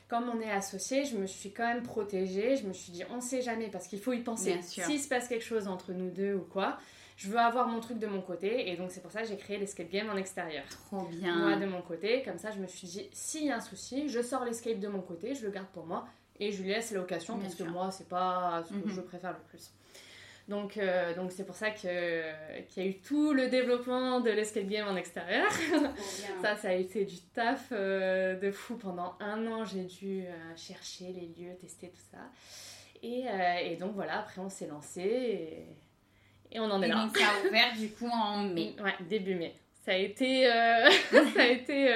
comme 0.10 0.30
on 0.30 0.42
est 0.42 0.52
associés, 0.52 1.06
je 1.06 1.16
me 1.16 1.26
suis 1.26 1.52
quand 1.52 1.66
même 1.66 1.84
protégée. 1.84 2.58
Je 2.58 2.68
me 2.68 2.74
suis 2.74 2.92
dit, 2.92 3.04
on 3.10 3.18
ne 3.18 3.22
sait 3.22 3.42
jamais 3.42 3.70
parce 3.70 3.88
qu'il 3.88 4.00
faut 4.00 4.14
y 4.14 4.20
penser. 4.20 4.60
S'il 4.62 5.00
se 5.00 5.08
passe 5.08 5.28
quelque 5.28 5.46
chose 5.46 5.68
entre 5.68 5.94
nous 5.94 6.10
deux 6.10 6.34
ou 6.34 6.42
quoi, 6.42 6.78
je 7.16 7.30
veux 7.30 7.40
avoir 7.40 7.68
mon 7.68 7.80
truc 7.80 7.98
de 7.98 8.08
mon 8.08 8.22
côté. 8.22 8.70
Et 8.70 8.76
donc, 8.76 8.92
c'est 8.92 9.02
pour 9.02 9.12
ça 9.12 9.22
que 9.22 9.28
j'ai 9.28 9.38
créé 9.38 9.58
l'escape 9.58 9.90
game 9.90 10.10
en 10.10 10.18
extérieur. 10.18 10.64
Trop 10.70 11.06
bien. 11.06 11.36
Moi, 11.36 11.56
de 11.56 11.66
mon 11.66 11.82
côté. 11.82 12.24
Comme 12.24 12.38
ça, 12.38 12.52
je 12.52 12.60
me 12.60 12.68
suis 12.68 12.88
dit, 12.88 13.10
s'il 13.14 13.46
y 13.46 13.52
a 13.52 13.56
un 13.56 13.62
souci, 13.62 14.10
je 14.10 14.22
sors 14.22 14.44
l'escape 14.44 14.80
de 14.80 14.88
mon 14.90 15.02
côté, 15.02 15.34
je 15.34 15.46
le 15.46 15.52
garde 15.52 15.68
pour 15.74 15.86
moi 15.86 16.06
et 16.40 16.52
je 16.52 16.62
lui 16.62 16.70
laisse 16.70 16.92
la 16.92 17.00
location 17.00 17.38
parce 17.38 17.56
que 17.56 17.64
moi, 17.64 17.92
c'est 17.92 18.08
pas 18.08 18.64
ce 18.68 18.74
que 18.74 18.88
mhm. 18.88 18.96
je 18.96 19.02
préfère 19.02 19.32
le 19.32 19.40
plus. 19.50 19.72
Donc, 20.50 20.78
euh, 20.78 21.14
donc 21.14 21.32
c'est 21.32 21.46
pour 21.46 21.56
ça 21.56 21.70
qu'il 21.70 21.90
y 21.90 22.80
a 22.80 22.86
eu 22.86 22.96
tout 23.02 23.34
le 23.34 23.50
développement 23.50 24.20
de 24.20 24.32
l'escape 24.32 24.66
game 24.66 24.88
en 24.88 24.96
extérieur. 24.96 25.48
ça, 26.42 26.56
ça 26.56 26.70
a 26.70 26.74
été 26.74 27.06
du 27.06 27.18
taf 27.36 27.68
euh, 27.72 28.36
de 28.36 28.50
fou. 28.50 28.76
Pendant 28.76 29.16
un 29.20 29.46
an, 29.46 29.64
j'ai 29.64 29.84
dû 29.84 30.24
euh, 30.24 30.56
chercher 30.56 31.14
les 31.14 31.28
lieux, 31.38 31.56
tester 31.62 31.90
tout 31.90 32.02
ça. 32.12 32.18
Et, 33.04 33.26
et 33.64 33.76
donc 33.78 33.94
voilà, 33.94 34.20
après 34.20 34.42
on 34.42 34.50
s'est 34.50 34.68
lancé 34.68 35.02
et, 35.02 35.68
et, 36.52 36.60
on 36.60 36.66
en 36.66 36.82
est 36.82 36.88
et 36.88 36.90
là. 36.90 37.06
Donc 37.06 37.16
ça 37.16 37.26
a 37.28 37.48
ouvert 37.48 37.74
du 37.78 37.92
coup 37.92 38.10
en 38.10 38.44
mai. 38.44 38.76
Ouais, 38.84 38.96
début 39.08 39.36
mai. 39.36 39.56
Ça 39.86 39.92
a 39.92 39.96
été, 39.98 40.46
ça 41.12 41.42
a 41.42 41.46
été, 41.46 41.94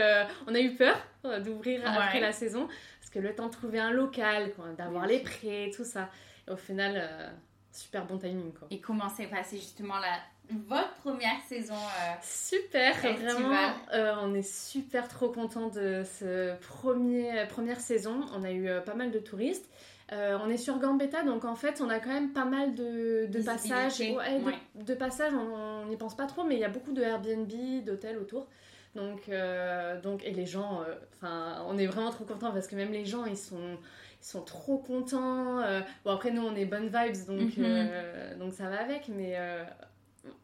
on 0.47 0.53
a 0.53 0.59
eu 0.59 0.75
peur 0.75 0.95
d'ouvrir 1.43 1.81
après 1.85 2.19
la 2.19 2.31
saison 2.31 2.69
que 3.13 3.19
le 3.19 3.35
temps 3.35 3.47
de 3.47 3.51
trouver 3.51 3.79
un 3.79 3.91
local, 3.91 4.51
d'avoir 4.77 5.05
les 5.05 5.19
prêts, 5.19 5.69
tout 5.75 5.83
ça. 5.83 6.09
Et 6.47 6.51
au 6.51 6.57
final, 6.57 6.93
euh, 6.95 7.29
super 7.71 8.05
bon 8.05 8.17
timing. 8.17 8.51
Quoi. 8.53 8.67
Et 8.71 8.79
comment 8.79 9.09
s'est 9.09 9.27
passé 9.27 9.57
justement 9.57 9.99
la, 9.99 10.19
votre 10.67 10.93
première 10.95 11.39
saison 11.47 11.75
euh, 11.75 12.13
Super, 12.21 12.95
vraiment, 12.95 13.73
euh, 13.93 14.15
on 14.21 14.33
est 14.33 14.41
super 14.41 15.07
trop 15.07 15.29
content 15.29 15.67
de 15.67 16.03
ce 16.19 16.55
premier 16.59 17.45
première 17.49 17.79
saison. 17.79 18.21
On 18.35 18.43
a 18.43 18.51
eu 18.51 18.67
pas 18.83 18.95
mal 18.95 19.11
de 19.11 19.19
touristes. 19.19 19.69
on 20.11 20.49
est 20.49 20.57
sur 20.57 20.79
Gambetta, 20.79 21.23
donc 21.23 21.45
en 21.45 21.55
fait, 21.55 21.81
on 21.81 21.89
a 21.89 21.99
quand 21.99 22.13
même 22.13 22.33
pas 22.33 22.45
mal 22.45 22.73
de, 22.73 23.27
de 23.29 23.41
passages. 23.43 23.99
De, 23.99 24.93
passages, 24.95 25.33
on 25.33 25.85
n'y 25.85 25.97
pense 25.97 26.15
pas 26.15 26.25
trop, 26.25 26.43
mais 26.43 26.55
il 26.55 26.61
y 26.61 26.65
a 26.65 26.69
beaucoup 26.69 26.93
de 26.93 27.01
Airbnb, 27.03 27.83
d'hôtels 27.85 28.17
autour. 28.17 28.47
Donc, 28.95 29.27
euh, 29.27 29.99
donc, 30.01 30.23
et 30.23 30.31
les 30.31 30.45
gens, 30.45 30.81
euh, 30.81 31.55
on 31.67 31.77
est 31.77 31.87
vraiment 31.87 32.11
trop 32.11 32.25
contents 32.25 32.51
parce 32.51 32.67
que 32.67 32.75
même 32.75 32.91
les 32.91 33.05
gens, 33.05 33.25
ils 33.25 33.37
sont, 33.37 33.77
ils 34.21 34.25
sont 34.25 34.41
trop 34.41 34.77
contents. 34.77 35.59
Euh. 35.61 35.81
bon, 36.05 36.11
après, 36.11 36.31
nous, 36.31 36.43
on 36.43 36.55
est 36.55 36.65
bonnes 36.65 36.89
vibes, 36.89 37.25
donc, 37.27 37.57
mhm. 37.57 38.37
donc 38.39 38.53
ça 38.53 38.69
va 38.69 38.81
avec, 38.81 39.07
mais 39.07 39.37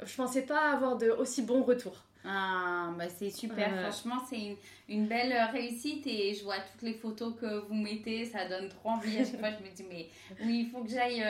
je 0.04 0.16
pensais 0.16 0.42
pas 0.42 0.72
avoir 0.72 0.98
de 0.98 1.10
aussi 1.10 1.44
bons 1.44 1.64
retours. 1.64 2.04
Ah, 2.26 2.92
bah 2.98 3.08
c'est 3.08 3.30
super. 3.30 3.70
Franchement, 3.82 4.22
c'est 4.30 4.40
une, 4.40 4.56
une, 4.90 5.08
belle 5.08 5.34
réussite 5.52 6.06
et 6.06 6.34
je 6.34 6.44
vois 6.44 6.60
toutes 6.60 6.82
les 6.82 6.94
photos 6.94 7.34
que 7.40 7.66
vous 7.68 7.74
mettez. 7.74 8.26
Ça 8.26 8.48
donne 8.48 8.68
trop 8.70 8.90
envie. 8.90 9.18
À 9.18 9.26
chaque 9.26 9.40
fois, 9.40 9.52
je 9.52 9.64
me 9.64 9.74
dis, 9.74 9.86
mais 9.90 10.10
oui, 10.44 10.66
il 10.66 10.70
faut 10.70 10.84
que 10.84 10.90
j'aille 10.90 11.26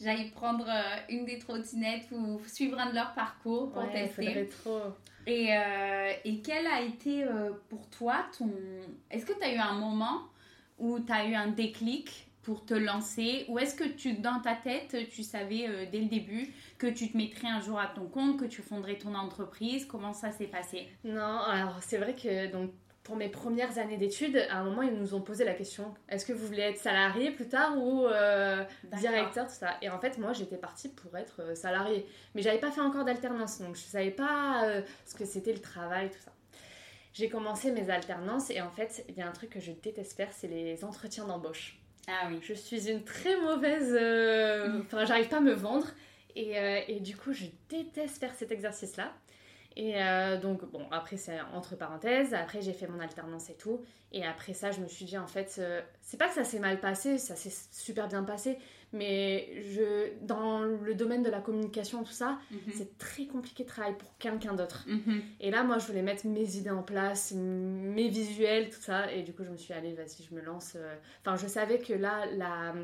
j'aille 0.00 0.30
prendre 0.30 0.66
une 1.08 1.24
des 1.24 1.38
trottinettes 1.38 2.08
ou 2.10 2.40
suivre 2.46 2.78
un 2.80 2.90
de 2.90 2.94
leurs 2.94 3.14
parcours 3.14 3.70
pour 3.70 3.84
ouais, 3.84 3.92
tester. 3.92 4.48
trop. 4.48 4.92
Et, 5.26 5.56
euh, 5.56 6.12
et 6.24 6.40
quel 6.40 6.66
a 6.66 6.80
été 6.80 7.24
euh, 7.24 7.50
pour 7.68 7.88
toi 7.90 8.26
ton... 8.36 8.50
Est-ce 9.10 9.24
que 9.24 9.32
tu 9.32 9.44
as 9.44 9.54
eu 9.54 9.58
un 9.58 9.74
moment 9.74 10.22
où 10.78 10.98
tu 10.98 11.12
as 11.12 11.26
eu 11.26 11.34
un 11.34 11.48
déclic 11.48 12.28
pour 12.42 12.64
te 12.64 12.74
lancer 12.74 13.44
Ou 13.48 13.58
est-ce 13.58 13.74
que 13.74 13.88
tu, 13.88 14.14
dans 14.14 14.40
ta 14.40 14.54
tête, 14.54 14.96
tu 15.10 15.22
savais 15.22 15.66
euh, 15.68 15.86
dès 15.90 16.00
le 16.00 16.08
début 16.08 16.52
que 16.78 16.86
tu 16.86 17.10
te 17.10 17.16
mettrais 17.16 17.48
un 17.48 17.60
jour 17.60 17.78
à 17.78 17.86
ton 17.86 18.06
compte, 18.06 18.38
que 18.38 18.44
tu 18.44 18.62
fonderais 18.62 18.98
ton 18.98 19.14
entreprise? 19.14 19.86
Comment 19.86 20.12
ça 20.12 20.32
s'est 20.32 20.46
passé? 20.46 20.88
Non, 21.04 21.38
alors 21.38 21.78
c'est 21.82 21.98
vrai 21.98 22.14
que 22.14 22.50
donc, 22.50 22.72
pour 23.04 23.16
mes 23.16 23.28
premières 23.28 23.78
années 23.78 23.96
d'études, 23.96 24.36
à 24.50 24.58
un 24.58 24.64
moment, 24.64 24.82
ils 24.82 24.94
nous 24.94 25.14
ont 25.14 25.20
posé 25.20 25.44
la 25.44 25.54
question 25.54 25.94
est-ce 26.08 26.26
que 26.26 26.32
vous 26.32 26.46
voulez 26.46 26.62
être 26.62 26.78
salarié 26.78 27.30
plus 27.30 27.48
tard 27.48 27.76
ou 27.76 28.06
euh, 28.06 28.64
directeur 28.98 29.46
tout 29.46 29.54
ça? 29.54 29.76
Et 29.80 29.88
en 29.88 29.98
fait, 29.98 30.18
moi, 30.18 30.32
j'étais 30.32 30.56
partie 30.56 30.88
pour 30.88 31.16
être 31.16 31.42
euh, 31.42 31.54
salarié. 31.54 32.06
Mais 32.34 32.42
j'avais 32.42 32.60
pas 32.60 32.70
fait 32.70 32.80
encore 32.80 33.04
d'alternance, 33.04 33.60
donc 33.60 33.76
je 33.76 33.82
savais 33.82 34.10
pas 34.10 34.64
ce 35.06 35.14
que 35.14 35.24
c'était 35.24 35.52
le 35.52 35.60
travail, 35.60 36.10
tout 36.10 36.20
ça. 36.24 36.32
J'ai 37.12 37.28
commencé 37.28 37.70
mes 37.72 37.90
alternances 37.90 38.50
et 38.50 38.62
en 38.62 38.70
fait, 38.70 39.04
il 39.08 39.16
y 39.16 39.20
a 39.20 39.28
un 39.28 39.32
truc 39.32 39.50
que 39.50 39.60
je 39.60 39.72
déteste 39.72 40.16
faire, 40.16 40.32
c'est 40.32 40.48
les 40.48 40.82
entretiens 40.82 41.26
d'embauche. 41.26 41.81
Ah 42.08 42.28
oui. 42.28 42.38
Je 42.42 42.54
suis 42.54 42.90
une 42.90 43.04
très 43.04 43.36
mauvaise. 43.40 43.96
Euh, 43.98 44.80
enfin, 44.86 45.04
j'arrive 45.04 45.28
pas 45.28 45.38
à 45.38 45.40
me 45.40 45.52
vendre. 45.52 45.86
Et, 46.34 46.58
euh, 46.58 46.80
et, 46.88 47.00
du 47.00 47.16
coup, 47.16 47.32
je 47.32 47.44
déteste 47.68 48.18
faire 48.18 48.34
cet 48.34 48.52
exercice-là. 48.52 49.12
Et 49.76 50.02
euh, 50.02 50.38
donc, 50.38 50.64
bon, 50.70 50.86
après, 50.90 51.16
c'est 51.16 51.40
entre 51.54 51.76
parenthèses. 51.76 52.34
Après, 52.34 52.60
j'ai 52.62 52.72
fait 52.72 52.86
mon 52.86 53.00
alternance 53.00 53.50
et 53.50 53.54
tout. 53.54 53.82
Et 54.12 54.24
après 54.24 54.52
ça, 54.52 54.70
je 54.70 54.80
me 54.80 54.88
suis 54.88 55.04
dit, 55.04 55.16
en 55.16 55.26
fait, 55.26 55.60
c'est 56.02 56.16
pas 56.18 56.28
que 56.28 56.34
ça 56.34 56.44
s'est 56.44 56.58
mal 56.58 56.80
passé, 56.80 57.16
ça 57.16 57.36
s'est 57.36 57.52
super 57.70 58.08
bien 58.08 58.22
passé. 58.22 58.58
Mais 58.92 59.62
je, 59.72 60.12
dans 60.26 60.60
le 60.62 60.94
domaine 60.94 61.22
de 61.22 61.30
la 61.30 61.40
communication, 61.40 62.04
tout 62.04 62.12
ça, 62.12 62.38
mhm. 62.50 62.58
c'est 62.74 62.98
très 62.98 63.26
compliqué 63.26 63.64
de 63.64 63.68
travailler 63.68 63.96
pour 63.96 64.16
quelqu'un 64.18 64.52
d'autre. 64.52 64.84
Mhm. 64.86 65.22
Et 65.40 65.50
là, 65.50 65.62
moi, 65.62 65.78
je 65.78 65.86
voulais 65.86 66.02
mettre 66.02 66.26
mes 66.26 66.56
idées 66.56 66.70
en 66.70 66.82
place, 66.82 67.32
mes 67.32 68.08
visuels, 68.08 68.68
tout 68.68 68.80
ça. 68.80 69.10
Et 69.12 69.22
du 69.22 69.32
coup, 69.32 69.44
je 69.44 69.50
me 69.50 69.56
suis 69.56 69.72
allée, 69.72 69.94
vas-y, 69.94 70.24
je 70.28 70.34
me 70.34 70.42
lance. 70.42 70.74
Euh. 70.76 70.94
Enfin, 71.24 71.36
je 71.36 71.46
savais 71.46 71.78
que 71.78 71.94
là, 71.94 72.26
la, 72.36 72.74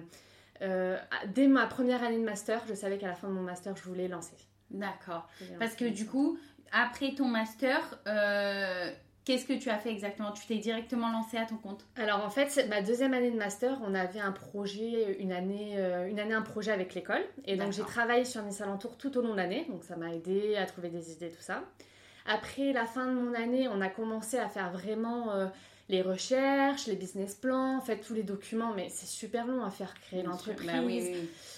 euh, 0.62 0.96
dès 1.34 1.46
ma 1.46 1.66
première 1.66 2.02
année 2.02 2.18
de 2.18 2.24
master, 2.24 2.62
je 2.68 2.74
savais 2.74 2.98
qu'à 2.98 3.08
la 3.08 3.14
fin 3.14 3.28
de 3.28 3.34
mon 3.34 3.42
master, 3.42 3.76
je 3.76 3.82
voulais 3.82 4.08
lancer. 4.08 4.36
D'accord. 4.70 5.28
Parce 5.58 5.74
que 5.74 5.84
du 5.84 6.06
coup, 6.06 6.38
après 6.72 7.14
ton 7.14 7.26
master, 7.26 7.98
euh, 8.06 8.90
Qu'est-ce 9.28 9.44
que 9.44 9.52
tu 9.52 9.68
as 9.68 9.76
fait 9.76 9.90
exactement? 9.90 10.32
Tu 10.32 10.46
t'es 10.46 10.56
directement 10.56 11.12
lancé 11.12 11.36
à 11.36 11.44
ton 11.44 11.56
compte? 11.56 11.84
Alors 11.96 12.24
en 12.24 12.30
fait, 12.30 12.66
ma 12.70 12.80
deuxième 12.80 13.12
année 13.12 13.30
de 13.30 13.36
master, 13.36 13.78
on 13.84 13.94
avait 13.94 14.20
un 14.20 14.32
projet, 14.32 15.18
une 15.20 15.32
année, 15.32 15.74
euh, 15.76 16.08
une 16.08 16.18
année 16.18 16.32
un 16.32 16.40
projet 16.40 16.72
avec 16.72 16.94
l'école. 16.94 17.20
Et 17.44 17.56
donc 17.56 17.72
j'ai 17.72 17.82
travaillé 17.82 18.24
sur 18.24 18.42
Nice 18.42 18.62
Alentour 18.62 18.96
tout 18.96 19.18
au 19.18 19.20
long 19.20 19.32
de 19.32 19.36
l'année. 19.36 19.66
Donc 19.68 19.84
ça 19.84 19.96
m'a 19.96 20.14
aidé 20.14 20.56
à 20.56 20.64
trouver 20.64 20.88
des 20.88 21.12
idées, 21.12 21.28
tout 21.28 21.42
ça. 21.42 21.62
Après 22.24 22.72
la 22.72 22.86
fin 22.86 23.04
de 23.04 23.12
mon 23.12 23.34
année, 23.34 23.68
on 23.68 23.82
a 23.82 23.90
commencé 23.90 24.38
à 24.38 24.48
faire 24.48 24.72
vraiment 24.72 25.30
euh, 25.32 25.46
les 25.90 26.00
recherches, 26.00 26.86
les 26.86 26.96
business 26.96 27.34
plans, 27.34 27.76
en 27.76 27.82
fait 27.82 27.98
tous 27.98 28.14
les 28.14 28.22
documents. 28.22 28.72
Mais 28.74 28.88
c'est 28.88 29.04
super 29.04 29.46
long 29.46 29.62
à 29.62 29.68
faire 29.68 29.92
créer 29.92 30.22
l'entreprise. 30.22 31.10
Bah 31.10 31.16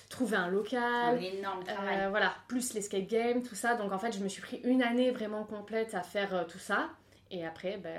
trouver 0.08 0.38
un 0.38 0.48
local, 0.48 0.80
un 0.82 1.20
énorme 1.20 1.62
travail. 1.62 2.00
Euh, 2.00 2.08
voilà, 2.10 2.34
plus 2.48 2.74
l'escape 2.74 3.06
game, 3.06 3.44
tout 3.44 3.54
ça. 3.54 3.76
Donc 3.76 3.92
en 3.92 3.98
fait, 4.00 4.10
je 4.10 4.24
me 4.24 4.28
suis 4.28 4.42
pris 4.42 4.60
une 4.64 4.82
année 4.82 5.12
vraiment 5.12 5.44
complète 5.44 5.94
à 5.94 6.02
faire 6.02 6.48
tout 6.48 6.58
ça. 6.58 6.88
Et 7.32 7.46
après, 7.46 7.76
bah, 7.78 7.90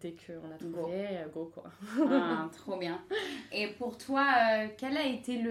dès 0.00 0.14
qu'on 0.14 0.50
a 0.50 0.56
trouvé, 0.56 1.06
go, 1.34 1.44
go 1.44 1.52
quoi. 1.54 1.70
ah, 2.10 2.48
trop 2.56 2.78
bien. 2.78 2.98
Et 3.52 3.68
pour 3.68 3.98
toi, 3.98 4.26
euh, 4.26 4.68
quel 4.78 4.96
a 4.96 5.04
été 5.04 5.42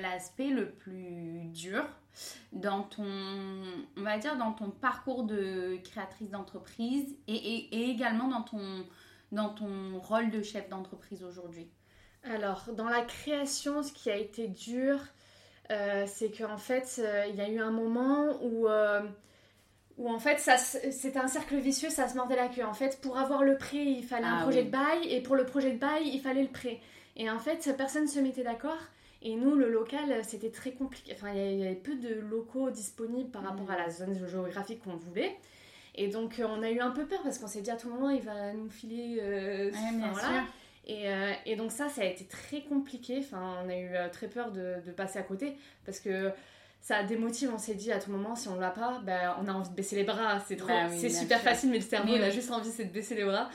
l'aspect 0.00 0.50
le, 0.50 0.70
plus 0.70 1.46
dur 1.46 1.84
dans 2.52 2.82
ton, 2.82 3.04
on 3.96 4.02
va 4.02 4.18
dire, 4.18 4.36
dans 4.38 4.52
ton 4.52 4.70
parcours 4.70 5.24
de 5.24 5.78
créatrice 5.82 6.30
d'entreprise 6.30 7.16
et, 7.26 7.34
et, 7.34 7.90
également 7.90 8.28
dans 8.28 8.42
ton, 8.42 8.86
dans 9.32 9.48
ton 9.48 9.98
rôle 9.98 10.30
de 10.30 10.42
chef 10.42 10.68
d'entreprise 10.68 11.24
aujourd'hui? 11.24 11.68
Alors, 12.22 12.66
dans 12.72 12.88
la 12.88 13.02
création, 13.02 13.82
ce 13.82 13.92
qui 13.92 14.10
a 14.10 14.16
été 14.16 14.46
dur, 14.46 15.00
euh, 15.72 16.04
c'est 16.06 16.30
qu'en 16.30 16.56
fait, 16.56 17.00
euh, 17.00 17.26
il 17.28 17.34
y 17.34 17.40
a 17.40 17.48
eu 17.48 17.58
un 17.58 17.72
moment 17.72 18.38
où 18.42 18.68
où 19.98 20.10
en 20.10 20.18
fait 20.18 20.38
c'était 20.90 21.18
un 21.18 21.28
cercle 21.28 21.56
vicieux, 21.56 21.90
ça 21.90 22.08
se 22.08 22.16
mordait 22.16 22.36
la 22.36 22.48
queue. 22.48 22.64
En 22.64 22.74
fait, 22.74 23.00
pour 23.00 23.18
avoir 23.18 23.42
le 23.42 23.56
prêt, 23.56 23.84
il 23.84 24.04
fallait 24.04 24.26
un 24.26 24.38
ah 24.38 24.42
projet 24.42 24.64
de 24.64 24.70
bail, 24.70 25.08
et 25.08 25.20
pour 25.22 25.36
le 25.36 25.46
projet 25.46 25.72
de 25.72 25.78
bail, 25.78 26.08
il 26.12 26.20
fallait 26.20 26.42
le 26.42 26.48
prêt. 26.48 26.80
Et 27.16 27.30
en 27.30 27.38
fait, 27.38 27.74
personne 27.76 28.02
ne 28.02 28.08
se 28.08 28.20
mettait 28.20 28.44
d'accord. 28.44 28.78
Et 29.22 29.34
nous, 29.34 29.54
le 29.54 29.70
local, 29.70 30.22
c'était 30.22 30.50
très 30.50 30.72
compliqué. 30.72 31.12
Enfin, 31.14 31.32
il 31.34 31.58
y 31.58 31.66
avait 31.66 31.74
peu 31.74 31.94
de 31.94 32.14
locaux 32.14 32.70
disponibles 32.70 33.30
par 33.30 33.42
rapport 33.42 33.70
à 33.70 33.76
la 33.76 33.90
zone 33.90 34.14
géographique 34.28 34.82
qu'on 34.84 34.96
voulait. 34.96 35.36
Et 35.94 36.08
donc, 36.08 36.38
euh, 36.38 36.46
on 36.48 36.62
a 36.62 36.70
eu 36.70 36.80
un 36.80 36.90
peu 36.90 37.06
peur 37.06 37.22
parce 37.22 37.38
qu'on 37.38 37.46
s'est 37.46 37.62
dit 37.62 37.70
à 37.70 37.76
tout 37.76 37.88
moment, 37.88 38.10
il 38.10 38.20
va 38.20 38.52
nous 38.52 38.68
filer. 38.68 39.18
Euh, 39.20 39.70
et, 40.86 41.08
euh, 41.08 41.32
et, 41.46 41.56
donc, 41.56 41.72
ça, 41.72 41.88
ça 41.88 42.02
a 42.02 42.04
été 42.04 42.26
très 42.26 42.60
compliqué. 42.60 43.18
Enfin, 43.18 43.64
on 43.64 43.68
a 43.70 43.76
eu 43.76 44.10
très 44.12 44.28
peur 44.28 44.52
de, 44.52 44.76
de 44.86 44.92
passer 44.92 45.18
à 45.18 45.22
côté 45.22 45.56
parce 45.86 45.98
que 45.98 46.30
ça 46.86 47.02
démotive. 47.02 47.50
On 47.52 47.58
s'est 47.58 47.74
dit 47.74 47.90
à 47.90 47.98
tout 47.98 48.12
moment, 48.12 48.36
si 48.36 48.46
on 48.46 48.60
l'a 48.60 48.70
pas, 48.70 49.00
ben, 49.02 49.34
on 49.42 49.48
a 49.48 49.52
envie 49.52 49.68
de 49.68 49.74
baisser 49.74 49.96
les 49.96 50.04
bras. 50.04 50.38
C'est 50.46 50.56
trop, 50.56 50.68
bah 50.68 50.88
c'est 50.96 51.10
super 51.10 51.40
facile, 51.40 51.70
mais 51.70 51.78
le 51.78 51.84
cerveau, 51.84 52.14
il 52.14 52.22
a 52.22 52.30
juste 52.30 52.50
envie, 52.52 52.70
c'est 52.70 52.84
de 52.84 52.92
baisser 52.92 53.16
les 53.16 53.24
bras. 53.24 53.48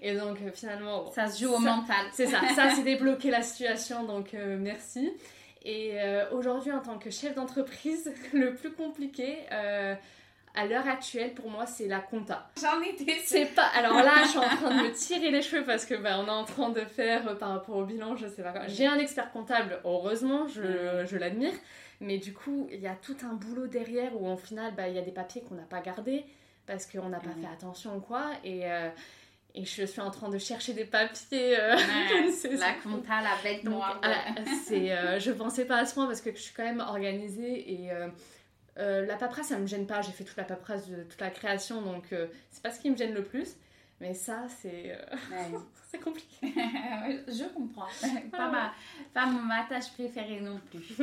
Et 0.00 0.14
donc 0.16 0.38
euh, 0.40 0.50
finalement, 0.54 1.10
ça 1.10 1.28
se 1.28 1.42
joue 1.42 1.52
au 1.52 1.58
mental. 1.58 2.06
C'est 2.12 2.26
ça, 2.26 2.40
ça 2.54 2.70
c'est 2.70 2.82
débloqué 2.84 3.30
la 3.30 3.42
situation, 3.42 4.04
donc 4.04 4.32
euh, 4.32 4.56
merci. 4.58 5.12
Et 5.64 5.94
euh, 5.94 6.30
aujourd'hui, 6.30 6.70
en 6.70 6.78
tant 6.78 6.98
que 6.98 7.10
chef 7.10 7.34
d'entreprise, 7.34 8.10
le 8.32 8.54
plus 8.54 8.70
compliqué 8.72 9.38
à 10.54 10.66
l'heure 10.66 10.88
actuelle, 10.88 11.34
pour 11.34 11.50
moi, 11.50 11.66
c'est 11.66 11.88
la 11.88 11.98
compta. 11.98 12.48
J'en 12.60 12.80
étais. 12.80 13.20
C'est 13.24 13.54
pas. 13.54 13.66
Alors 13.76 14.02
là, 14.02 14.22
je 14.22 14.28
suis 14.28 14.38
en 14.38 14.42
train 14.48 14.70
de 14.70 14.88
me 14.88 14.92
tirer 14.92 15.30
les 15.30 15.42
cheveux 15.42 15.64
parce 15.64 15.84
que 15.84 15.94
bah, 15.94 16.18
on 16.20 16.26
est 16.26 16.30
en 16.30 16.44
train 16.44 16.70
de 16.70 16.80
faire 16.80 17.36
par 17.36 17.50
rapport 17.50 17.76
au 17.76 17.84
bilan, 17.84 18.16
je 18.16 18.28
sais 18.28 18.42
pas 18.42 18.52
quoi. 18.52 18.66
J'ai 18.66 18.86
un 18.86 18.98
expert 18.98 19.30
comptable, 19.32 19.80
heureusement, 19.84 20.46
je, 20.48 21.04
je 21.04 21.16
l'admire. 21.16 21.52
Mais 22.00 22.18
du 22.18 22.32
coup, 22.32 22.68
il 22.72 22.80
y 22.80 22.86
a 22.86 22.94
tout 22.94 23.16
un 23.22 23.34
boulot 23.34 23.66
derrière 23.66 24.20
où, 24.20 24.28
au 24.28 24.36
final, 24.36 24.74
bah, 24.74 24.88
il 24.88 24.94
y 24.94 24.98
a 24.98 25.02
des 25.02 25.12
papiers 25.12 25.42
qu'on 25.42 25.56
n'a 25.56 25.62
pas 25.62 25.80
gardés 25.80 26.24
parce 26.66 26.86
qu'on 26.86 27.08
n'a 27.08 27.18
pas 27.18 27.30
fait 27.30 27.48
attention 27.52 27.96
ou 27.96 28.00
quoi. 28.00 28.30
Et, 28.44 28.70
euh, 28.70 28.90
et 29.54 29.64
je 29.64 29.84
suis 29.84 30.00
en 30.00 30.10
train 30.10 30.28
de 30.28 30.38
chercher 30.38 30.72
des 30.72 30.84
papiers. 30.84 31.58
Euh, 31.58 31.74
la 32.58 32.74
compta, 32.74 33.20
la 33.22 33.36
bête 33.42 33.64
noire. 33.64 34.00
Euh, 34.04 34.42
c'est, 34.66 34.92
euh, 34.92 35.18
je 35.18 35.32
pensais 35.32 35.64
pas 35.64 35.78
à 35.78 35.86
ce 35.86 35.94
point 35.94 36.06
parce 36.06 36.20
que 36.20 36.30
je 36.30 36.38
suis 36.40 36.54
quand 36.54 36.64
même 36.64 36.80
organisée 36.80 37.72
et. 37.72 37.90
la 38.76 39.16
paperasse, 39.16 39.48
ça 39.48 39.58
me 39.58 39.66
gêne 39.66 39.86
pas. 39.86 40.02
J'ai 40.02 40.12
fait 40.12 40.24
toute 40.24 40.36
la 40.36 40.44
paperasse 40.44 40.88
de 40.88 41.02
toute 41.02 41.20
la 41.20 41.30
création, 41.30 41.82
donc 41.82 42.14
c'est 42.50 42.62
pas 42.62 42.70
ce 42.70 42.80
qui 42.80 42.90
me 42.90 42.96
gêne 42.96 43.14
le 43.14 43.24
plus. 43.24 43.56
Mais 44.00 44.14
ça, 44.14 44.46
c'est 44.48 44.96
c'est 45.90 46.00
compliqué. 46.00 46.28
je 47.28 47.52
comprends. 47.54 47.86
Pas, 48.30 48.50
ma, 48.50 48.72
pas 49.14 49.26
ma 49.26 49.64
tâche 49.68 49.90
préférée 49.92 50.40
non 50.40 50.60
plus. 50.70 50.96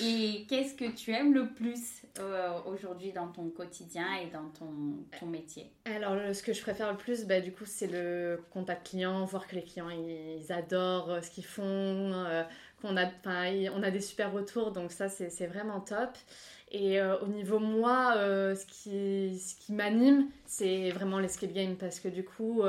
Et 0.00 0.46
qu'est-ce 0.48 0.74
que 0.74 0.90
tu 0.90 1.12
aimes 1.12 1.34
le 1.34 1.48
plus 1.48 2.02
euh, 2.18 2.58
aujourd'hui 2.66 3.12
dans 3.12 3.28
ton 3.28 3.50
quotidien 3.50 4.06
et 4.22 4.30
dans 4.30 4.48
ton, 4.48 5.04
ton 5.18 5.26
métier? 5.26 5.70
Alors, 5.84 6.34
ce 6.34 6.42
que 6.42 6.52
je 6.52 6.62
préfère 6.62 6.90
le 6.90 6.96
plus, 6.96 7.26
bah, 7.26 7.40
du 7.40 7.52
coup, 7.52 7.64
c'est 7.66 7.86
le 7.86 8.42
contact 8.50 8.88
client, 8.88 9.24
voir 9.26 9.46
que 9.46 9.54
les 9.56 9.62
clients, 9.62 9.90
ils, 9.90 10.50
adorent 10.50 11.10
euh, 11.10 11.20
ce 11.20 11.30
qu'ils 11.30 11.44
font, 11.44 11.62
euh, 11.64 12.42
qu'on 12.80 12.96
a, 12.96 13.06
on 13.74 13.82
a 13.82 13.90
des 13.90 14.00
super 14.00 14.32
retours, 14.32 14.72
donc 14.72 14.92
ça, 14.92 15.08
c'est 15.08 15.46
vraiment 15.46 15.80
top. 15.80 16.10
Et 16.70 17.00
au 17.00 17.26
niveau 17.26 17.58
moi, 17.58 18.12
ce 18.14 18.66
qui, 18.66 19.38
ce 19.38 19.54
qui 19.56 19.72
m'anime, 19.72 20.26
c'est 20.44 20.90
vraiment 20.90 21.18
l'escape 21.18 21.52
game 21.52 21.76
parce 21.76 21.98
que 21.98 22.08
du 22.08 22.24
coup, 22.24 22.62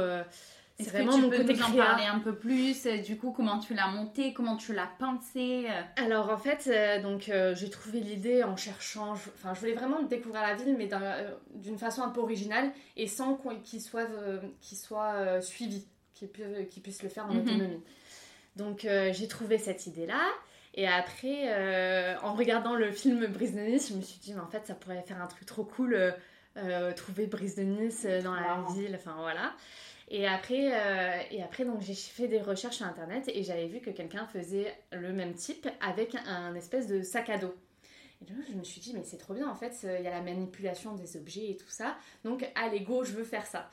c'est 0.80 0.92
vraiment 0.92 1.12
que 1.12 1.16
tu 1.18 1.22
mon 1.24 1.30
peux 1.30 1.54
nous 1.54 1.62
en 1.62 1.74
parler 1.74 2.06
un 2.06 2.20
peu 2.20 2.34
plus 2.34 2.86
euh, 2.86 3.00
Du 3.00 3.18
coup, 3.18 3.32
comment 3.32 3.60
tu 3.60 3.74
l'as 3.74 3.88
monté 3.88 4.34
Comment 4.34 4.56
tu 4.56 4.74
l'as 4.74 4.90
pensé 4.98 5.66
euh? 5.68 6.04
Alors 6.04 6.30
en 6.30 6.38
fait, 6.38 6.68
euh, 6.68 7.02
donc 7.02 7.32
j'ai 7.56 7.70
trouvé 7.70 8.00
l'idée 8.00 8.44
en 8.44 8.56
cherchant. 8.56 9.12
Enfin, 9.12 9.54
je 9.54 9.60
voulais 9.60 9.74
vraiment 9.74 10.02
découvrir 10.04 10.42
la 10.42 10.56
ville, 10.56 10.76
mais 10.78 10.90
d'une 11.56 11.78
façon 11.78 12.02
un 12.02 12.10
peu 12.10 12.22
originale 12.22 12.72
et 12.96 13.08
sans 13.08 13.40
qu'il 13.64 13.82
soit, 13.82 14.08
qu'il 14.62 14.78
soit 14.78 15.42
suivi, 15.42 15.86
qu'il 16.14 16.30
puisse 16.82 17.04
le 17.04 17.10
faire 17.10 17.26
en 17.26 17.34
mhm. 17.34 17.42
autonomie. 17.42 17.84
Donc 18.60 18.82
j'ai 18.84 19.28
trouvé 19.28 19.58
cette 19.58 19.88
idée-là. 19.88 20.22
Et 20.76 20.88
après, 20.88 22.18
en 22.22 22.34
regardant 22.36 22.76
le 22.76 22.92
film 22.92 23.26
Brise 23.26 23.56
de 23.56 23.62
Nice, 23.62 23.90
je 23.90 23.96
me 23.96 24.02
suis 24.02 24.20
dit, 24.20 24.34
mais 24.34 24.42
en 24.42 24.48
fait, 24.48 24.68
ça 24.68 24.76
pourrait 24.76 25.02
faire 25.02 25.22
un 25.22 25.28
truc 25.28 25.46
trop 25.48 25.64
cool, 25.64 26.14
trouver 26.96 27.26
Brise 27.26 27.56
de 27.56 27.64
Nice 27.64 28.06
dans 28.24 28.36
la 28.36 28.64
ville, 28.76 28.96
enfin 28.96 29.16
voilà. 29.18 29.56
Et 30.12 30.28
après, 30.28 30.72
euh, 30.74 31.22
et 31.30 31.44
après 31.44 31.66
donc 31.66 31.82
j'ai 31.82 31.94
fait 31.94 32.28
des 32.28 32.42
recherches 32.42 32.78
sur 32.78 32.86
internet 32.86 33.30
et 33.34 33.44
j'avais 33.44 33.68
vu 33.68 33.80
que 33.80 33.92
quelqu'un 33.92 34.26
faisait 34.26 34.76
le 34.92 35.14
même 35.14 35.36
type 35.36 35.68
avec 35.82 36.16
un 36.26 36.56
espèce 36.56 36.88
de 36.88 37.04
sac 37.04 37.30
à 37.30 37.38
dos. 37.38 37.54
Et 38.22 38.26
donc 38.26 38.44
je 38.50 38.56
me 38.56 38.64
suis 38.64 38.82
dit, 38.82 38.94
mais 38.96 39.04
c'est 39.04 39.18
trop 39.18 39.36
bien 39.36 39.48
en 39.48 39.56
fait, 39.56 39.78
il 39.84 40.04
y 40.04 40.08
a 40.08 40.12
la 40.12 40.22
manipulation 40.22 40.94
des 40.94 41.16
objets 41.16 41.52
et 41.52 41.58
tout 41.58 41.70
ça. 41.70 41.96
Donc 42.24 42.50
allez, 42.56 42.80
go, 42.82 43.04
je 43.04 43.12
veux 43.12 43.24
faire 43.24 43.46
ça. 43.46 43.70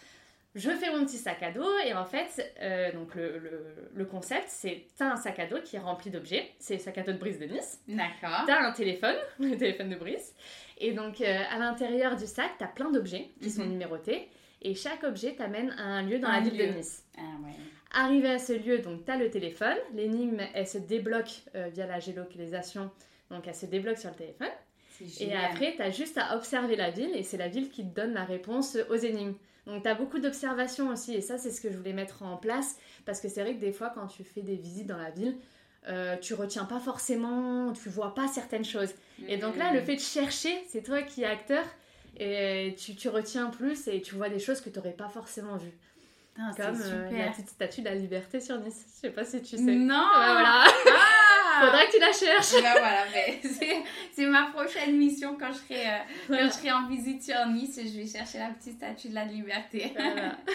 Je 0.56 0.70
fais 0.70 0.90
mon 0.90 1.04
petit 1.04 1.18
sac 1.18 1.42
à 1.42 1.52
dos 1.52 1.78
et 1.86 1.92
en 1.92 2.06
fait, 2.06 2.54
euh, 2.62 2.90
donc 2.92 3.14
le, 3.14 3.62
le, 3.94 4.04
concept, 4.06 4.46
c'est 4.48 4.86
t'as 4.96 5.12
un 5.12 5.16
sac 5.16 5.38
à 5.38 5.46
dos 5.46 5.60
qui 5.62 5.76
est 5.76 5.80
rempli 5.80 6.10
d'objets. 6.10 6.50
C'est 6.58 6.74
le 6.74 6.80
sac 6.80 6.96
à 6.96 7.02
dos 7.02 7.12
de 7.12 7.18
Brice 7.18 7.38
de 7.38 7.44
Nice. 7.44 7.82
D'accord. 7.86 8.44
T'as 8.46 8.62
un 8.66 8.72
téléphone, 8.72 9.16
le 9.38 9.54
téléphone 9.58 9.90
de 9.90 9.96
Brice. 9.96 10.34
Et 10.78 10.92
donc 10.92 11.20
euh, 11.20 11.42
à 11.50 11.58
l'intérieur 11.58 12.16
du 12.16 12.26
sac, 12.26 12.52
t'as 12.58 12.68
plein 12.68 12.90
d'objets 12.90 13.32
qui 13.42 13.50
sont 13.50 13.64
mhm. 13.64 13.72
numérotés. 13.72 14.30
et 14.62 14.74
chaque 14.74 15.04
objet 15.04 15.34
t'amène 15.34 15.72
à 15.78 15.82
un 15.82 16.02
lieu 16.02 16.18
dans 16.18 16.30
la 16.30 16.40
ville 16.40 16.56
de 16.56 16.78
Nice. 16.78 17.04
Ah, 17.18 17.20
ouais. 17.44 17.52
Arrivé 17.92 18.30
à 18.30 18.38
ce 18.38 18.54
lieu, 18.54 18.78
donc 18.78 19.04
tu 19.04 19.10
as 19.10 19.18
le 19.18 19.28
téléphone. 19.28 19.76
L'énigme, 19.92 20.40
elle 20.54 20.66
se 20.66 20.78
débloque 20.78 21.42
euh, 21.54 21.68
via 21.68 21.86
la 21.86 22.00
géolocalisation, 22.00 22.90
donc 23.30 23.46
elle 23.46 23.54
se 23.54 23.66
débloque 23.66 23.98
sur 23.98 24.08
le 24.08 24.16
téléphone. 24.16 24.48
Et 25.20 25.34
après, 25.34 25.74
tu 25.76 25.82
as 25.82 25.90
juste 25.90 26.16
à 26.16 26.34
observer 26.34 26.76
la 26.76 26.88
ville 26.90 27.14
et 27.14 27.22
c'est 27.22 27.36
la 27.36 27.48
ville 27.48 27.68
qui 27.68 27.84
te 27.84 27.94
donne 27.94 28.14
la 28.14 28.24
réponse 28.24 28.78
aux 28.88 28.96
énigmes. 28.96 29.34
Donc 29.66 29.82
tu 29.82 29.88
as 29.88 29.94
beaucoup 29.94 30.18
d'observations 30.18 30.88
aussi 30.90 31.14
et 31.14 31.20
ça, 31.20 31.38
c'est 31.38 31.50
ce 31.50 31.60
que 31.60 31.70
je 31.70 31.76
voulais 31.76 31.92
mettre 31.92 32.22
en 32.22 32.36
place 32.36 32.76
parce 33.04 33.20
que 33.20 33.28
c'est 33.28 33.42
vrai 33.42 33.54
que 33.54 33.60
des 33.60 33.72
fois, 33.72 33.90
quand 33.94 34.06
tu 34.06 34.24
fais 34.24 34.42
des 34.42 34.56
visites 34.56 34.86
dans 34.86 34.96
la 34.96 35.10
ville, 35.10 35.36
euh, 35.88 36.16
tu 36.16 36.34
retiens 36.34 36.64
pas 36.64 36.80
forcément, 36.80 37.72
tu 37.72 37.88
vois 37.88 38.14
pas 38.14 38.28
certaines 38.28 38.64
choses. 38.64 38.94
Et 39.28 39.36
donc 39.36 39.56
là, 39.56 39.72
le 39.72 39.80
mm. 39.80 39.84
fait 39.84 39.96
de 39.96 40.00
chercher, 40.00 40.64
c'est 40.68 40.82
toi 40.82 41.02
qui 41.02 41.22
es 41.22 41.26
acteur 41.26 41.64
et 42.18 42.74
tu, 42.78 42.94
tu, 42.94 43.08
retiens 43.08 43.50
plus 43.50 43.88
et 43.88 44.00
tu 44.00 44.14
vois 44.14 44.28
des 44.28 44.38
choses 44.38 44.60
que 44.60 44.70
tu 44.70 44.78
n'aurais 44.78 44.92
pas 44.92 45.08
forcément 45.08 45.56
vues. 45.56 45.76
Comme 46.56 46.80
euh, 46.82 47.10
la 47.10 47.30
petite 47.30 47.48
statue 47.48 47.80
de 47.80 47.86
la 47.86 47.94
liberté 47.94 48.40
sur 48.40 48.58
Nice. 48.58 48.84
Je 48.96 49.08
sais 49.08 49.10
pas 49.10 49.24
si 49.24 49.40
tu 49.42 49.56
sais. 49.56 49.62
Non 49.62 49.94
bah, 49.94 50.32
voilà. 50.32 50.64
Ah 50.64 51.15
La 52.00 52.72
voilà, 52.72 53.04
c'est 54.12 54.26
ma 54.26 54.50
prochaine 54.50 54.96
mission 54.96 55.36
quand 55.38 55.52
je, 55.52 55.58
serai, 55.58 55.86
euh, 55.86 55.98
quand 56.28 56.46
je 56.46 56.50
serai 56.50 56.72
en 56.72 56.88
visite 56.88 57.22
sur 57.22 57.46
Nice. 57.46 57.78
Je 57.82 58.00
vais 58.00 58.06
chercher 58.06 58.38
la 58.38 58.50
petite 58.50 58.76
statue 58.76 59.08
de 59.08 59.14
la 59.14 59.24
liberté. 59.24 59.92
Voilà. 59.94 60.36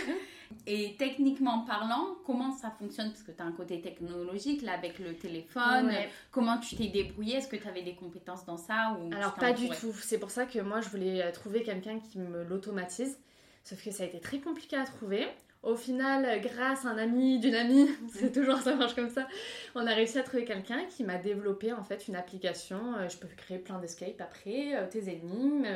Et 0.67 0.95
techniquement 0.97 1.61
parlant, 1.61 2.15
comment 2.25 2.51
ça 2.51 2.71
fonctionne? 2.77 3.09
Parce 3.09 3.23
que 3.23 3.31
tu 3.31 3.41
as 3.41 3.45
un 3.45 3.51
côté 3.51 3.81
technologique 3.81 4.61
là 4.61 4.73
avec 4.73 4.99
le 4.99 5.15
téléphone. 5.15 5.91
Comment 6.31 6.57
tu 6.57 6.75
t'es 6.75 6.87
débrouillé 6.87 7.37
Est-ce 7.37 7.47
que 7.47 7.55
tu 7.55 7.67
avais 7.67 7.81
des 7.81 7.95
compétences 7.95 8.45
dans 8.45 8.57
ça 8.57 8.97
ou 8.99 9.13
Alors 9.13 9.35
pas 9.35 9.53
du 9.53 9.69
tout. 9.69 9.93
C'est 10.01 10.19
pour 10.19 10.31
ça 10.31 10.45
que 10.45 10.59
moi 10.59 10.81
je 10.81 10.89
voulais 10.89 11.23
euh, 11.23 11.31
trouver 11.31 11.63
quelqu'un 11.63 11.99
qui 11.99 12.19
me 12.19 12.43
l'automatise. 12.43 13.17
Sauf 13.63 13.83
que 13.83 13.91
ça 13.91 14.03
a 14.03 14.07
été 14.07 14.19
très 14.19 14.39
compliqué 14.39 14.75
à 14.75 14.83
trouver. 14.85 15.27
Au 15.63 15.75
final, 15.75 16.41
grâce 16.41 16.85
à 16.85 16.89
un 16.89 16.97
ami 16.97 17.39
d'une 17.39 17.53
amie, 17.53 17.87
c'est 18.13 18.31
toujours 18.31 18.57
ça 18.57 18.75
marche 18.75 18.95
comme 18.95 19.09
ça, 19.09 19.27
on 19.75 19.85
a 19.85 19.93
réussi 19.93 20.17
à 20.17 20.23
trouver 20.23 20.43
quelqu'un 20.43 20.85
qui 20.85 21.03
m'a 21.03 21.17
développé 21.17 21.71
en 21.71 21.83
fait 21.83 22.07
une 22.07 22.15
application. 22.15 22.95
Euh, 22.95 23.09
je 23.09 23.17
peux 23.17 23.27
créer 23.37 23.59
plein 23.59 23.79
d'escapes 23.79 24.21
après, 24.21 24.75
euh, 24.75 24.87
tes 24.87 25.09
énigmes, 25.09 25.67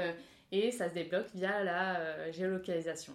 et 0.51 0.71
ça 0.71 0.89
se 0.89 0.93
débloque 0.93 1.27
via 1.35 1.63
la 1.63 2.31
géolocalisation 2.31 3.13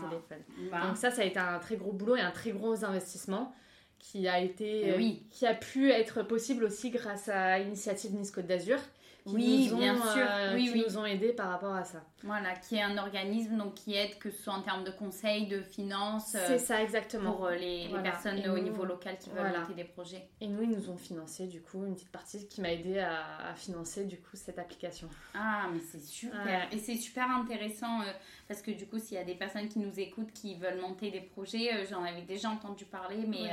téléphone. 0.00 0.42
Bah. 0.70 0.86
Donc 0.86 0.96
ça, 0.96 1.10
ça 1.10 1.22
a 1.22 1.24
été 1.24 1.38
un 1.38 1.58
très 1.58 1.76
gros 1.76 1.92
boulot 1.92 2.16
et 2.16 2.20
un 2.20 2.30
très 2.30 2.50
gros 2.50 2.84
investissement 2.84 3.54
qui 3.98 4.28
a 4.28 4.38
été, 4.40 4.88
eh 4.88 4.96
oui. 4.96 5.26
qui 5.30 5.46
a 5.46 5.54
pu 5.54 5.90
être 5.90 6.22
possible 6.22 6.64
aussi 6.64 6.90
grâce 6.90 7.28
à 7.28 7.58
l'initiative 7.58 8.14
Nice 8.14 8.30
Côte 8.30 8.46
d'Azur 8.46 8.78
oui, 9.26 9.70
bien 9.74 9.96
sûr. 9.96 10.26
Euh, 10.28 10.54
oui, 10.54 10.70
qui 10.70 10.84
nous 10.86 10.98
ont 10.98 11.06
aidés 11.06 11.32
par 11.32 11.48
rapport 11.48 11.74
à 11.74 11.84
ça. 11.84 12.04
Voilà, 12.22 12.54
qui 12.56 12.76
est 12.76 12.82
un 12.82 12.98
organisme 12.98 13.56
donc 13.56 13.74
qui 13.74 13.94
aide 13.94 14.18
que 14.18 14.30
ce 14.30 14.42
soit 14.42 14.52
en 14.52 14.60
termes 14.60 14.84
de 14.84 14.90
conseils, 14.90 15.46
de 15.46 15.62
finances. 15.62 16.36
C'est 16.46 16.58
ça 16.58 16.82
exactement. 16.82 17.32
Pour 17.32 17.46
euh, 17.46 17.54
les, 17.54 17.88
personnes 18.02 18.46
au 18.48 18.58
niveau 18.58 18.84
local 18.84 19.16
qui 19.18 19.30
veulent 19.30 19.58
monter 19.58 19.74
des 19.74 19.84
projets. 19.84 20.28
Et 20.40 20.46
nous, 20.46 20.62
ils 20.62 20.70
nous 20.70 20.90
ont 20.90 20.96
financé 20.96 21.46
du 21.46 21.62
coup 21.62 21.86
une 21.86 21.94
petite 21.94 22.12
partie 22.12 22.46
qui 22.48 22.60
m'a 22.60 22.72
aidé 22.72 22.98
à, 22.98 23.54
financer 23.56 24.04
du 24.04 24.18
coup 24.18 24.34
cette 24.36 24.58
application. 24.58 25.08
Ah, 25.34 25.68
mais 25.72 25.80
c'est 25.80 26.02
super. 26.02 26.68
Et 26.70 26.78
c'est 26.78 26.96
super 26.96 27.30
intéressant 27.30 28.02
euh, 28.02 28.12
parce 28.46 28.60
que 28.60 28.72
du 28.72 28.86
coup, 28.86 28.98
s'il 28.98 29.16
y 29.16 29.20
a 29.20 29.24
des 29.24 29.36
personnes 29.36 29.68
qui 29.68 29.78
nous 29.78 29.98
écoutent 29.98 30.32
qui 30.32 30.56
veulent 30.56 30.80
monter 30.80 31.10
des 31.10 31.20
projets, 31.20 31.86
j'en 31.88 32.04
avais 32.04 32.22
déjà 32.22 32.50
entendu 32.50 32.84
parler, 32.84 33.24
mais 33.26 33.48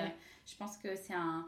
je 0.46 0.56
pense 0.58 0.78
que 0.78 0.96
c'est 0.96 1.14
un 1.14 1.46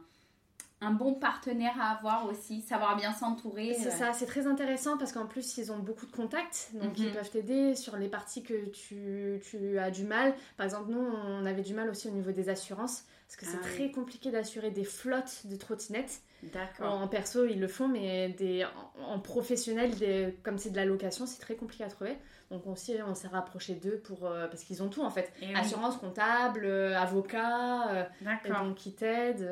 un 0.84 0.92
bon 0.92 1.14
partenaire 1.14 1.74
à 1.80 1.92
avoir 1.92 2.28
aussi, 2.28 2.62
savoir 2.62 2.96
bien 2.96 3.14
s'entourer. 3.14 3.76
C'est 3.80 3.92
ça, 3.92 4.14
c'est 4.14 4.26
très 4.26 4.48
intéressant 4.48 4.98
parce 4.98 5.12
qu'en 5.12 5.26
plus 5.26 5.58
ils 5.58 5.72
ont 5.72 5.80
beaucoup 5.80 6.06
de 6.06 6.12
contacts, 6.12 6.72
donc 6.74 6.98
ils 6.98 7.08
mhm. 7.08 7.14
peuvent 7.14 7.30
t'aider 7.30 7.76
sur 7.76 7.98
les 7.98 8.08
parties 8.08 8.44
que 8.44 8.66
tu, 8.70 9.40
tu, 9.44 9.78
as 9.80 9.92
du 9.92 10.04
mal. 10.04 10.34
Par 10.58 10.66
exemple, 10.66 10.92
nous 10.92 11.00
on 11.00 11.46
avait 11.46 11.62
du 11.62 11.74
mal 11.74 11.90
aussi 11.90 12.08
au 12.08 12.12
niveau 12.12 12.32
des 12.32 12.50
assurances 12.50 13.06
parce 13.28 13.36
que 13.38 13.46
c'est 13.46 13.68
ah 13.68 13.76
très 13.76 13.92
compliqué 13.92 14.30
d'assurer 14.30 14.70
des 14.70 14.84
flottes 14.84 15.46
de 15.46 15.56
trottinettes. 15.56 16.22
D'accord. 16.54 16.94
En, 16.94 17.08
perso 17.08 17.46
ils 17.46 17.60
le 17.60 17.68
font, 17.68 17.88
mais 17.88 18.30
des, 18.30 18.66
en, 19.08 19.20
professionnel, 19.20 19.96
des, 19.96 20.38
comme 20.44 20.58
c'est 20.58 20.70
de 20.70 20.76
la 20.76 20.86
location, 20.86 21.26
c'est 21.26 21.40
très 21.40 21.56
compliqué 21.56 21.84
à 21.84 21.88
trouver. 21.88 22.18
Donc 22.52 22.68
aussi, 22.68 22.96
on 23.08 23.16
s'est 23.16 23.30
rapproché 23.30 23.74
d'eux 23.76 24.02
pour 24.04 24.28
euh, 24.28 24.48
parce 24.48 24.64
qu'ils 24.64 24.84
ont 24.84 24.90
tout 24.90 25.02
en 25.02 25.10
fait, 25.10 25.34
assurance 25.56 25.98
comptable, 25.98 26.66
euh, 26.66 26.96
avocat, 27.00 27.90
euh, 27.90 28.04
donc 28.50 28.76
qui 28.76 28.92
t'aident 28.94 29.50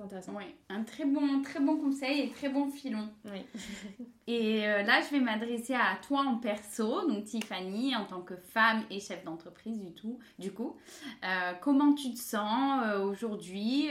intéressant. 0.00 0.32
Oui, 0.36 0.44
un 0.68 0.82
très 0.82 1.04
bon, 1.04 1.42
très 1.42 1.60
bon 1.60 1.76
conseil 1.76 2.20
et 2.20 2.30
très 2.30 2.48
bon 2.48 2.68
filon. 2.70 3.08
Oui. 3.24 3.44
et 4.26 4.66
euh, 4.66 4.82
là, 4.82 5.00
je 5.02 5.14
vais 5.14 5.20
m'adresser 5.20 5.74
à 5.74 5.96
toi 6.06 6.20
en 6.20 6.36
perso, 6.36 7.08
donc 7.08 7.24
Tiffany, 7.24 7.94
en 7.96 8.04
tant 8.04 8.22
que 8.22 8.36
femme 8.36 8.82
et 8.90 9.00
chef 9.00 9.24
d'entreprise 9.24 9.78
du 9.78 9.92
tout. 9.92 10.18
Du 10.38 10.52
coup, 10.52 10.76
euh, 11.24 11.52
comment 11.60 11.94
tu 11.94 12.12
te 12.12 12.18
sens 12.18 12.82
euh, 12.86 13.04
aujourd'hui 13.04 13.90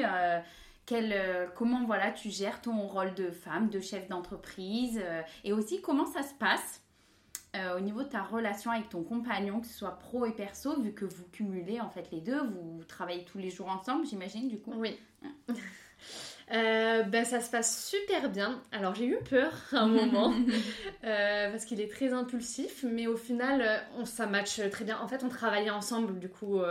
quel, 0.85 1.49
comment 1.55 1.85
voilà 1.85 2.11
tu 2.11 2.29
gères 2.29 2.61
ton 2.61 2.87
rôle 2.87 3.13
de 3.13 3.29
femme, 3.31 3.69
de 3.69 3.79
chef 3.79 4.09
d'entreprise 4.09 5.01
et 5.43 5.53
aussi 5.53 5.81
comment 5.81 6.05
ça 6.05 6.23
se 6.23 6.33
passe 6.33 6.81
au 7.75 7.79
niveau 7.79 8.03
de 8.03 8.07
ta 8.09 8.23
relation 8.23 8.71
avec 8.71 8.89
ton 8.89 9.03
compagnon, 9.03 9.59
que 9.61 9.67
ce 9.67 9.73
soit 9.73 9.99
pro 9.99 10.25
et 10.25 10.31
perso, 10.31 10.81
vu 10.81 10.93
que 10.93 11.05
vous 11.05 11.23
cumulez 11.31 11.79
en 11.79 11.89
fait 11.89 12.09
les 12.11 12.19
deux, 12.19 12.41
vous 12.41 12.83
travaillez 12.87 13.23
tous 13.25 13.37
les 13.37 13.49
jours 13.49 13.69
ensemble, 13.69 14.05
j'imagine 14.05 14.49
du 14.49 14.59
coup. 14.59 14.73
Oui. 14.75 14.97
Euh, 16.53 17.03
ben, 17.03 17.23
ça 17.23 17.39
se 17.39 17.49
passe 17.49 17.87
super 17.87 18.29
bien. 18.29 18.61
Alors 18.71 18.93
j'ai 18.93 19.05
eu 19.05 19.17
peur 19.29 19.53
un 19.71 19.87
moment 19.87 20.33
euh, 21.03 21.49
parce 21.49 21.65
qu'il 21.65 21.79
est 21.79 21.89
très 21.89 22.11
impulsif, 22.11 22.83
mais 22.83 23.07
au 23.07 23.15
final 23.15 23.61
euh, 23.61 23.77
on, 23.97 24.05
ça 24.05 24.27
match 24.27 24.59
très 24.69 24.83
bien. 24.83 24.99
En 24.99 25.07
fait 25.07 25.23
on 25.23 25.29
travaillait 25.29 25.69
ensemble 25.69 26.19
du 26.19 26.29
coup 26.29 26.61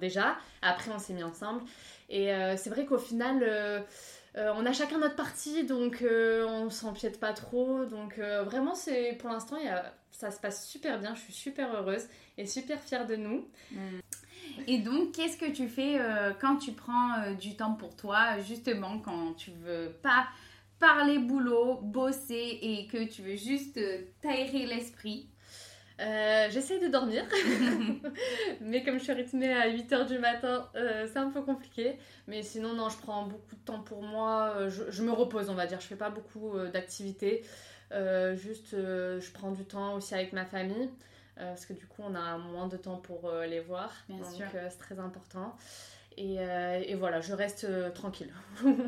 déjà. 0.00 0.36
Après 0.62 0.90
on 0.90 0.98
s'est 0.98 1.12
mis 1.12 1.22
ensemble 1.22 1.62
et 2.08 2.32
c'est 2.56 2.70
vrai 2.70 2.86
qu'au 2.86 2.98
final 2.98 3.84
on 4.36 4.64
a 4.64 4.72
chacun 4.72 4.98
notre 4.98 5.16
partie 5.16 5.64
donc 5.64 6.02
on 6.02 6.70
s'empiète 6.70 7.20
pas 7.20 7.34
trop. 7.34 7.84
Donc 7.84 8.18
vraiment 8.18 8.74
c'est 8.74 9.18
pour 9.20 9.28
l'instant 9.28 9.56
ça 10.10 10.30
se 10.30 10.40
passe 10.40 10.66
super 10.66 10.98
bien. 10.98 11.14
Je 11.14 11.20
suis 11.20 11.32
super 11.32 11.74
heureuse 11.74 12.06
et 12.38 12.46
super 12.46 12.80
fière 12.80 13.06
de 13.06 13.16
nous. 13.16 13.46
Mm. 13.72 14.00
Et 14.66 14.78
donc, 14.78 15.12
qu'est-ce 15.12 15.36
que 15.36 15.50
tu 15.50 15.68
fais 15.68 15.98
euh, 15.98 16.32
quand 16.40 16.56
tu 16.56 16.72
prends 16.72 17.14
euh, 17.18 17.34
du 17.34 17.56
temps 17.56 17.74
pour 17.74 17.96
toi, 17.96 18.38
justement, 18.40 18.98
quand 18.98 19.34
tu 19.34 19.50
veux 19.50 19.92
pas 20.02 20.26
parler 20.78 21.18
boulot, 21.18 21.78
bosser 21.82 22.58
et 22.62 22.86
que 22.86 23.04
tu 23.04 23.22
veux 23.22 23.36
juste 23.36 23.76
euh, 23.76 24.02
t'aérer 24.20 24.66
l'esprit? 24.66 25.28
J'essaie 26.50 26.78
de 26.78 26.88
dormir, 26.88 27.24
mais 28.62 28.82
comme 28.82 28.98
je 28.98 29.04
suis 29.04 29.12
rythmée 29.12 29.52
à 29.52 29.68
8h 29.68 30.08
du 30.08 30.18
matin, 30.18 30.66
c'est 30.72 31.18
un 31.18 31.28
peu 31.28 31.42
compliqué. 31.42 31.98
Mais 32.26 32.42
sinon, 32.42 32.72
non, 32.72 32.88
je 32.88 32.96
prends 32.96 33.26
beaucoup 33.26 33.54
de 33.54 33.60
temps 33.60 33.80
pour 33.80 34.02
moi. 34.02 34.66
Je, 34.70 34.84
je 34.90 35.02
me 35.02 35.12
repose, 35.12 35.50
on 35.50 35.54
va 35.54 35.66
dire. 35.66 35.78
Je 35.78 35.86
fais 35.86 35.96
pas 35.96 36.08
beaucoup 36.08 36.54
d'activités. 36.72 37.44
juste, 37.92 38.70
je 38.70 39.32
prends 39.32 39.50
du 39.50 39.66
temps 39.66 39.96
aussi 39.96 40.14
avec 40.14 40.32
ma 40.32 40.46
famille. 40.46 40.88
Euh, 41.40 41.48
parce 41.48 41.64
que 41.64 41.72
du 41.72 41.86
coup 41.86 42.02
on 42.04 42.14
a 42.14 42.36
moins 42.36 42.68
de 42.68 42.76
temps 42.76 42.98
pour 42.98 43.28
euh, 43.28 43.46
les 43.46 43.60
voir. 43.60 43.90
Bien 44.08 44.18
donc 44.18 44.40
euh, 44.54 44.66
c'est 44.68 44.78
très 44.78 44.98
important. 44.98 45.56
Et, 46.16 46.34
et, 46.34 46.94
voilà, 46.96 47.22
je 47.22 47.32
reste 47.32 47.66
tranquille. 47.94 48.34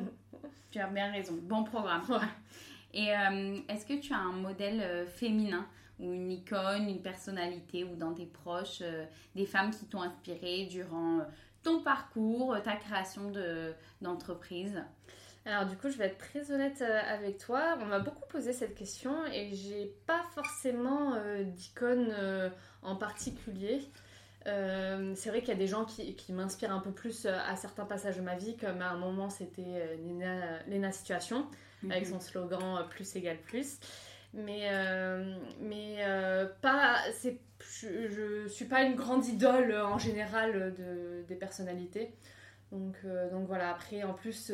tu 0.71 0.79
as 0.79 0.89
bien 0.89 1.11
raison, 1.11 1.39
bon 1.41 1.65
programme. 1.65 2.03
Et 2.93 3.07
est-ce 3.69 3.87
que 3.87 3.99
tu 4.01 4.13
as 4.13 4.19
un 4.19 4.33
modèle 4.33 5.07
féminin 5.07 5.65
ou 5.99 6.13
une 6.13 6.31
icône, 6.31 6.91
une 6.91 7.01
personnalité 7.01 7.85
ou 7.85 7.95
dans 7.95 8.13
tes 8.13 8.27
proches, 8.27 8.83
des 9.35 9.47
femmes 9.47 9.71
qui 9.71 9.87
t'ont 9.87 10.03
inspiré 10.03 10.67
durant 10.67 11.21
ton 11.63 11.81
parcours, 11.81 12.55
ta 12.63 12.77
création 12.77 13.33
d'entreprise? 14.03 14.83
Alors 15.45 15.67
du 15.67 15.77
coup, 15.77 15.91
je 15.91 15.99
vais 15.99 16.07
être 16.07 16.19
très 16.19 16.53
honnête 16.53 16.83
euh, 16.83 17.01
avec 17.09 17.39
toi. 17.39 17.77
On 17.81 17.87
m'a 17.87 17.99
beaucoup 17.99 18.27
posé 18.29 18.53
cette 18.53 18.77
question 18.77 19.27
et 19.27 19.53
j'ai 19.53 19.93
pas 20.07 20.23
forcément 20.35 21.15
euh, 21.15 21.43
d'icône 21.43 22.09
euh, 22.13 22.49
en 22.83 22.95
particulier. 22.95 23.81
c'est 24.45 25.31
vrai 25.31 25.41
qu'il 25.41 25.49
y 25.49 25.53
a 25.53 25.57
des 25.57 25.67
gens 25.67 25.85
qui, 25.85 26.33
m'inspirent 26.33 26.73
un 26.73 26.81
peu 26.81 26.93
plus 26.93 27.27
à 27.27 27.57
certains 27.57 27.85
passages 27.85 28.17
de 28.17 28.23
ma 28.23 28.37
vie, 28.37 28.57
comme 28.57 28.83
à 28.83 28.91
un 28.91 28.97
moment 28.97 29.31
c'était 29.31 29.97
Lena, 30.69 30.93
Situation, 30.93 31.47
avec 31.89 32.07
mhm. 32.07 32.13
son 32.13 32.21
slogan 32.21 32.87
plus 32.89 33.17
égale 33.17 33.39
plus. 33.39 33.79
Mais, 34.35 34.69
mais 35.61 36.05
pas, 36.61 36.99
je, 37.61 38.43
ne 38.43 38.49
suis 38.49 38.65
pas 38.65 38.83
une 38.83 38.97
grande 38.97 39.27
idole 39.27 39.77
en 39.77 39.99
général 39.99 40.75
de, 40.75 41.25
des 41.29 41.37
personnalités. 41.37 42.13
Donc, 42.73 42.97
donc 43.31 43.47
voilà, 43.47 43.71
après 43.71 44.03
en 44.03 44.15
plus 44.15 44.51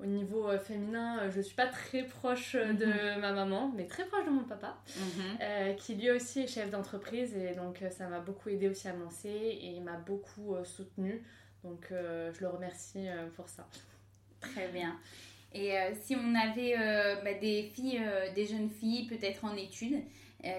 au 0.00 0.06
niveau 0.06 0.48
euh, 0.48 0.58
féminin, 0.58 1.18
euh, 1.18 1.30
je 1.30 1.40
suis 1.40 1.56
pas 1.56 1.66
très 1.66 2.04
proche 2.04 2.54
euh, 2.54 2.72
de 2.72 2.86
mhm. 2.86 3.20
ma 3.20 3.32
maman, 3.32 3.72
mais 3.74 3.86
très 3.86 4.04
proche 4.04 4.24
de 4.24 4.30
mon 4.30 4.44
papa, 4.44 4.76
mhm. 4.96 5.76
qui 5.76 5.94
lui 5.96 6.10
aussi 6.10 6.40
est 6.40 6.46
chef 6.46 6.70
d'entreprise 6.70 7.34
et 7.34 7.54
donc 7.54 7.82
ça 7.90 8.08
m'a 8.08 8.20
beaucoup 8.20 8.48
aidé 8.48 8.68
aussi 8.68 8.88
à 8.88 8.92
me 8.92 9.02
lancer 9.02 9.28
et 9.28 9.70
il 9.70 9.82
m'a 9.82 9.96
beaucoup 9.96 10.56
soutenu. 10.64 11.22
Donc 11.64 11.88
je 11.90 12.40
le 12.40 12.48
remercie 12.48 13.08
pour 13.34 13.48
ça. 13.48 13.66
Très 14.40 14.68
bien. 14.68 14.96
Et 15.52 15.74
si 16.02 16.14
on 16.14 16.34
avait 16.34 16.76
bah, 17.24 17.34
des 17.34 17.64
filles, 17.74 18.00
des 18.34 18.46
jeunes 18.46 18.70
filles 18.70 19.06
peut-être 19.08 19.44
en 19.44 19.56
études, 19.56 20.02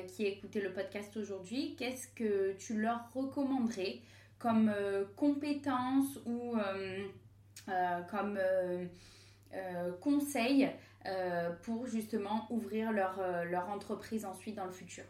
qui 0.08 0.26
écoutaient 0.26 0.62
le 0.62 0.74
podcast 0.74 1.16
aujourd'hui, 1.16 1.76
qu'est-ce 1.78 2.10
que 2.10 2.54
tu 2.60 2.80
leur 2.80 3.10
recommanderais 3.14 4.00
comme 4.38 4.74
compétence 5.16 6.20
ou 6.26 6.56
comme 8.10 8.38
conseil 10.02 10.70
pour 11.64 11.88
justement 11.88 12.46
ouvrir 12.50 12.92
leur, 12.92 13.20
leur 13.46 13.70
entreprise 13.70 14.26
ensuite 14.26 14.56
dans 14.56 14.66
le 14.66 14.72
futur 14.72 15.04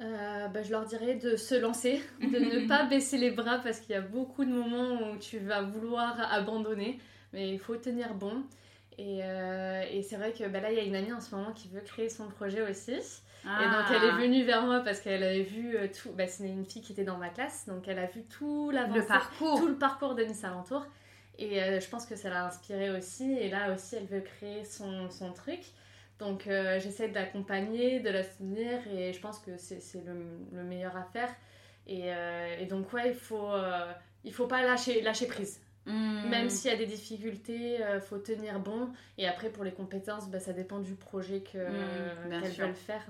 euh, 0.00 0.48
bah, 0.48 0.62
je 0.62 0.70
leur 0.70 0.86
dirais 0.86 1.16
de 1.16 1.36
se 1.36 1.54
lancer, 1.54 2.02
de 2.20 2.38
ne 2.38 2.66
pas 2.68 2.84
baisser 2.84 3.18
les 3.18 3.30
bras 3.30 3.58
parce 3.58 3.80
qu'il 3.80 3.90
y 3.90 3.98
a 3.98 4.00
beaucoup 4.00 4.44
de 4.44 4.50
moments 4.50 5.10
où 5.10 5.18
tu 5.18 5.38
vas 5.38 5.60
vouloir 5.60 6.16
abandonner, 6.32 6.98
mais 7.32 7.50
il 7.50 7.58
faut 7.58 7.76
tenir 7.76 8.14
bon. 8.14 8.42
Et, 8.96 9.20
euh, 9.22 9.82
et 9.90 10.02
c'est 10.02 10.16
vrai 10.16 10.32
que 10.32 10.48
bah, 10.48 10.60
là, 10.60 10.72
il 10.72 10.78
y 10.78 10.80
a 10.80 10.84
une 10.84 10.96
amie 10.96 11.12
en 11.12 11.20
ce 11.20 11.34
moment 11.34 11.52
qui 11.52 11.68
veut 11.68 11.80
créer 11.80 12.08
son 12.08 12.28
projet 12.28 12.62
aussi. 12.62 12.92
Et 12.92 13.64
donc 13.64 13.86
elle 13.88 14.04
est 14.04 14.12
ah. 14.12 14.18
venue 14.18 14.44
vers 14.44 14.62
moi 14.64 14.80
parce 14.80 15.00
qu'elle 15.00 15.22
avait 15.22 15.42
vu 15.42 15.74
euh, 15.74 15.86
tout. 15.88 16.10
Bah, 16.12 16.26
c'est 16.26 16.46
une 16.46 16.66
fille 16.66 16.82
qui 16.82 16.92
était 16.92 17.04
dans 17.04 17.16
ma 17.16 17.30
classe, 17.30 17.66
donc 17.66 17.88
elle 17.88 17.98
a 17.98 18.06
vu 18.06 18.22
tout 18.24 18.70
le 18.70 19.06
parcours, 19.06 19.58
tout 19.58 19.68
le 19.68 19.76
parcours 19.76 20.14
de 20.14 20.22
Nice 20.24 20.44
Alentour. 20.44 20.86
Et 21.40 21.80
je 21.80 21.88
pense 21.88 22.04
que 22.04 22.16
ça 22.16 22.28
l'a 22.28 22.44
inspirée 22.46 22.90
aussi. 22.90 23.32
Et 23.32 23.48
là 23.48 23.72
aussi, 23.72 23.96
elle 23.96 24.06
veut 24.06 24.20
créer 24.20 24.64
son, 24.64 25.10
son 25.10 25.32
truc. 25.32 25.60
Donc 26.20 26.46
euh, 26.46 26.78
j'essaie 26.78 27.08
d'accompagner, 27.08 27.98
de 28.00 28.10
la 28.10 28.22
soutenir 28.22 28.86
et 28.92 29.12
je 29.12 29.20
pense 29.20 29.38
que 29.38 29.56
c'est 29.56 30.04
le, 30.04 30.12
le, 30.52 30.62
meilleur 30.62 30.94
à 30.96 31.02
faire. 31.02 31.34
Et, 31.86 32.12
euh, 32.12 32.58
et 32.60 32.66
donc 32.66 32.92
ouais, 32.92 33.08
il 33.08 33.14
faut, 33.14 33.50
euh, 33.50 33.90
il 34.22 34.32
faut 34.32 34.46
pas 34.46 34.62
lâcher, 34.62 35.00
lâcher 35.00 35.26
prise. 35.26 35.60
Hmm. 35.86 36.28
Même 36.28 36.50
s'il 36.50 36.70
y 36.70 36.74
a 36.74 36.76
des 36.76 36.86
difficultés, 36.86 37.78
il 37.94 38.00
faut 38.02 38.18
tenir 38.18 38.60
bon. 38.60 38.90
Et 39.16 39.26
après 39.26 39.48
pour 39.48 39.64
les 39.64 39.72
compétences, 39.72 40.28
bah, 40.30 40.40
ça 40.40 40.52
dépend 40.52 40.78
du 40.78 40.94
projet 40.94 41.38
hmm, 41.38 41.42
qu 41.42 42.60
veulent 42.60 42.74
faire. 42.74 43.06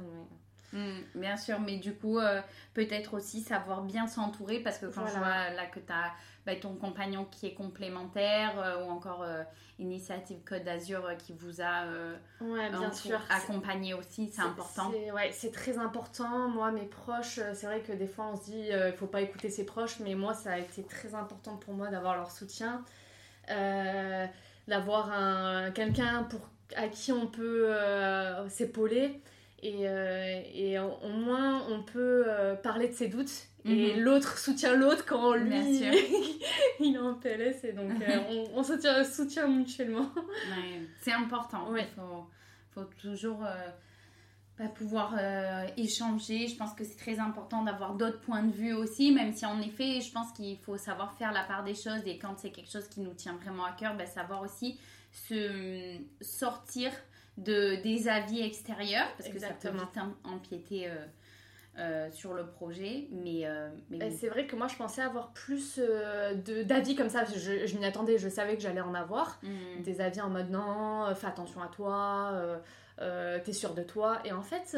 Hmm, 0.72 1.00
bien 1.14 1.36
sûr, 1.36 1.58
mais 1.60 1.78
du 1.78 1.94
coup, 1.94 2.18
peut-être 2.74 3.14
aussi 3.14 3.40
savoir 3.40 3.82
bien 3.82 4.06
s'entourer 4.06 4.60
parce 4.60 4.78
que 4.78 4.86
quand 4.86 5.06
je 5.06 5.18
vois 5.18 5.50
là 5.50 5.66
que 5.66 5.80
tu 5.80 5.92
as 5.92 6.12
bah, 6.46 6.54
ton 6.56 6.74
compagnon 6.74 7.24
qui 7.24 7.46
est 7.46 7.54
complémentaire 7.54 8.78
ou 8.84 8.90
encore 8.90 9.24
Initiative 9.80 10.38
Code 10.44 10.64
d'Azur 10.64 11.06
euh, 11.06 11.14
qui 11.14 11.32
vous 11.32 11.60
a 11.60 11.84
euh, 11.84 12.16
bien 12.40 12.92
sûr. 12.92 13.18
accompagné 13.30 13.94
aussi, 13.94 14.28
c'est 14.28 14.42
important. 14.42 14.90
Ouais, 15.14 15.30
c'est 15.32 15.52
très 15.52 15.78
important. 15.78 16.48
Moi, 16.48 16.70
mes 16.70 16.84
proches, 16.84 17.38
euh, 17.38 17.52
c'est 17.54 17.66
vrai 17.66 17.80
que 17.80 17.92
des 17.92 18.06
fois 18.06 18.26
on 18.32 18.36
se 18.36 18.44
dit 18.44 18.68
il 18.68 18.92
faut 18.96 19.06
pas 19.06 19.22
écouter 19.22 19.48
ses 19.48 19.64
proches, 19.64 19.98
mais 20.00 20.14
moi 20.14 20.34
ça 20.34 20.52
a 20.52 20.58
été 20.58 20.82
très 20.82 21.14
important 21.14 21.56
pour 21.56 21.74
moi 21.74 21.88
d'avoir 21.88 22.14
leur 22.16 22.30
soutien, 22.30 22.84
d'avoir 24.68 25.12
un, 25.12 25.70
quelqu'un 25.70 26.28
à 26.76 26.88
qui 26.88 27.12
on 27.12 27.26
peut 27.26 27.74
s'épauler 28.48 29.20
et, 29.62 30.72
et, 30.72 30.78
au 30.78 31.08
moins 31.08 31.66
on 31.68 31.82
peut 31.82 32.24
parler 32.62 32.88
de 32.88 32.94
ses 32.94 33.08
doutes 33.08 33.50
et 33.64 33.94
mhm. 33.94 34.00
l'autre 34.00 34.38
soutient 34.38 34.74
l'autre 34.74 35.04
quand 35.04 35.34
lui 35.34 35.52
il 36.80 36.94
est 36.94 36.98
en 36.98 37.14
PLS 37.14 37.64
et 37.64 37.72
donc 37.72 37.92
euh, 38.00 38.18
on, 38.54 38.58
on 38.60 38.62
soutient, 38.62 39.04
soutient 39.04 39.46
mutuellement. 39.46 40.10
c'est 41.00 41.12
important. 41.12 41.74
Il 41.76 41.84
faut, 41.94 42.26
faut, 42.70 42.84
toujours 42.98 43.44
euh, 43.44 43.68
bah, 44.58 44.68
pouvoir 44.68 45.14
euh, 45.18 45.66
échanger. 45.76 46.48
Je 46.48 46.56
pense 46.56 46.72
que 46.72 46.84
c'est 46.84 46.96
très 46.96 47.18
important 47.18 47.62
d'avoir 47.62 47.94
d'autres 47.94 48.20
points 48.20 48.42
de 48.42 48.52
vue 48.52 48.72
aussi, 48.72 49.12
même 49.12 49.34
si 49.34 49.44
en 49.44 49.60
effet, 49.60 50.00
je 50.00 50.10
pense 50.10 50.32
qu'il 50.32 50.56
faut 50.56 50.78
savoir 50.78 51.12
faire 51.14 51.32
la 51.32 51.44
part 51.44 51.62
des 51.62 51.74
choses 51.74 52.00
et 52.06 52.16
quand 52.16 52.38
c'est 52.38 52.50
quelque 52.50 52.70
chose 52.70 52.88
qui 52.88 53.00
nous 53.00 53.12
tient 53.12 53.34
vraiment 53.34 53.66
à 53.66 53.72
cœur, 53.72 53.94
bah, 53.94 54.06
savoir 54.06 54.40
aussi 54.40 54.78
se 55.12 55.98
sortir 56.22 56.92
de, 57.40 57.82
des 57.82 58.08
avis 58.08 58.40
extérieurs 58.40 59.08
parce 59.16 59.28
que 59.28 59.38
ça 59.38 59.50
peut 59.50 59.70
vite 59.70 59.98
empiéter 60.24 60.88
euh, 61.78 62.10
sur 62.10 62.34
le 62.34 62.44
projet. 62.46 63.06
Mais, 63.12 63.42
euh, 63.44 63.70
mais 63.90 64.10
c'est 64.10 64.28
vrai 64.28 64.46
que 64.46 64.56
moi, 64.56 64.66
je 64.66 64.74
pensais 64.74 65.00
avoir 65.00 65.32
plus 65.32 65.78
euh, 65.78 66.34
d'avis 66.64 66.96
comme 66.96 67.08
ça. 67.08 67.24
Je, 67.24 67.64
je 67.64 67.78
m'y 67.78 67.86
attendais, 67.86 68.18
je 68.18 68.28
savais 68.28 68.56
que 68.56 68.60
j'allais 68.60 68.80
en 68.80 68.92
avoir. 68.92 69.38
Mm. 69.42 69.82
Des 69.82 70.00
avis 70.00 70.20
en 70.20 70.28
mode 70.28 70.50
non, 70.50 71.06
fais 71.14 71.28
attention 71.28 71.62
à 71.62 71.68
toi, 71.68 72.60
t'es 72.98 73.52
sûr 73.52 73.72
de 73.74 73.82
toi. 73.82 74.18
Et 74.24 74.32
en 74.32 74.42
fait, 74.42 74.76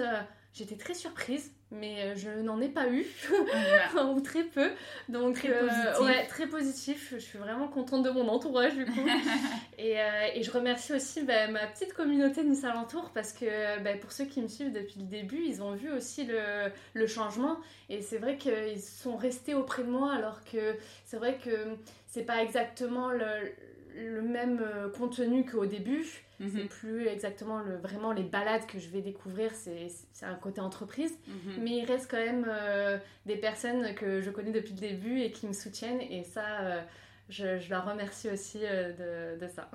j'étais 0.53 0.77
très 0.77 0.94
surprise 0.94 1.53
mais 1.72 2.02
euh, 2.02 2.14
je 2.14 2.28
n'en 2.42 2.61
ai 2.61 2.68
pas 2.68 2.88
eu, 2.88 3.06
ou 4.14 4.20
très 4.20 4.44
peu. 4.44 4.70
Donc, 5.08 5.37
très 5.37 5.50
euh, 5.50 5.68
positif. 5.68 6.00
ouais, 6.02 6.26
très 6.26 6.46
positif. 6.46 7.14
Je 7.14 7.18
suis 7.18 7.38
vraiment 7.38 7.66
contente 7.66 8.04
de 8.04 8.11
mon 8.11 8.28
entourage, 8.28 8.74
du 8.74 8.85
coup. 8.85 9.06
et, 9.78 9.98
euh, 9.98 10.26
et, 10.35 10.42
je 10.42 10.50
remercie 10.50 10.92
aussi 10.92 11.22
bah, 11.22 11.48
ma 11.48 11.66
petite 11.66 11.94
communauté 11.94 12.44
Nice 12.44 12.64
Alentour 12.64 13.11
parce 13.14 13.32
que 13.32 13.82
bah, 13.82 13.96
pour 14.00 14.12
ceux 14.12 14.26
qui 14.26 14.42
me 14.42 14.48
suivent 14.48 14.72
depuis 14.72 15.00
le 15.00 15.06
début, 15.06 15.42
ils 15.46 15.62
ont 15.62 15.72
vu 15.72 15.90
aussi 15.90 16.24
le, 16.24 16.70
le 16.92 17.06
changement. 17.06 17.56
Et 17.88 18.02
c'est 18.02 18.18
vrai 18.18 18.37
qu'ils 18.37 18.80
sont 18.80 19.16
restés 19.16 19.54
auprès 19.54 19.82
de 19.82 19.90
moi 19.90 20.12
alors 20.12 20.44
que 20.44 20.76
c'est 21.04 21.16
vrai 21.16 21.38
que 21.42 21.50
c'est 22.06 22.24
pas 22.24 22.42
exactement 22.42 23.11
le, 23.11 23.24
le 23.96 24.22
même 24.22 24.62
contenu 24.96 25.44
qu'au 25.44 25.66
début. 25.66 26.22
C'est 26.50 26.62
mhm. 26.62 26.68
plus 26.68 27.07
exactement 27.07 27.61
le, 27.61 27.76
vraiment 27.76 28.12
les 28.12 28.22
balades 28.22 28.66
que 28.66 28.78
je 28.78 28.88
vais 28.88 29.00
découvrir, 29.00 29.50
c'est 29.55 29.88
un 30.22 30.35
côté 30.35 30.61
entreprise. 30.61 31.16
Mhm. 31.26 31.62
Mais 31.62 31.70
il 31.78 31.85
reste 31.85 32.11
quand 32.11 32.18
même 32.18 32.46
euh, 32.48 32.98
des 33.26 33.37
personnes 33.37 33.94
que 33.94 34.20
je 34.20 34.31
connais 34.31 34.50
depuis 34.50 34.74
le 34.74 34.81
début 34.81 35.20
et 35.20 35.31
qui 35.31 35.46
me 35.46 35.52
soutiennent. 35.52 36.00
Et 36.00 36.24
ça, 36.24 36.61
euh, 36.61 36.83
je, 37.28 37.59
je, 37.59 37.70
leur 37.70 37.88
remercie 37.88 38.28
aussi 38.28 38.59
euh, 38.62 39.37
de, 39.37 39.44
de, 39.44 39.48
ça. 39.50 39.70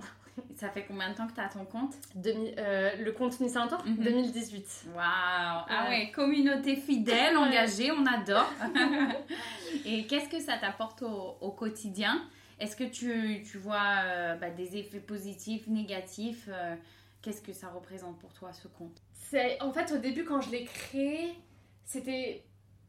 Ça 0.55 0.69
fait 0.69 0.85
combien 0.87 1.09
de 1.09 1.15
temps 1.15 1.27
que 1.27 1.33
tu 1.33 1.39
as 1.39 1.49
ton 1.49 1.65
compte? 1.65 1.95
Le 2.23 3.09
compte 3.11 3.39
Miss 3.39 3.53
2018. 3.53 4.85
Waouh 4.93 5.03
Ah 5.03 5.87
ouais, 5.89 6.11
communauté 6.11 6.75
fidèle, 6.75 7.37
engagée, 7.37 7.91
on 7.91 8.05
adore. 8.05 8.51
et 9.85 10.05
qu'est-ce 10.05 10.29
que 10.29 10.39
ça 10.39 10.57
t'apporte 10.57 11.01
au, 11.01 11.37
au 11.41 11.51
quotidien? 11.51 12.21
Est-ce 12.59 12.75
que 12.75 12.83
tu, 12.83 13.43
tu 13.43 13.57
vois 13.57 14.01
euh, 14.03 14.35
bah, 14.35 14.49
des 14.49 14.77
effets 14.77 14.99
positifs, 14.99 15.67
négatifs 15.67 16.49
euh, 16.49 16.75
Qu'est-ce 17.21 17.41
que 17.41 17.53
ça 17.53 17.69
représente 17.69 18.17
pour 18.19 18.33
toi 18.33 18.51
ce 18.53 18.67
compte 18.67 19.01
C'est 19.13 19.61
En 19.61 19.71
fait, 19.71 19.91
au 19.91 19.97
début, 19.97 20.23
quand 20.23 20.41
je 20.41 20.51
l'ai 20.51 20.65
créé, 20.65 21.33
c'était. 21.85 22.43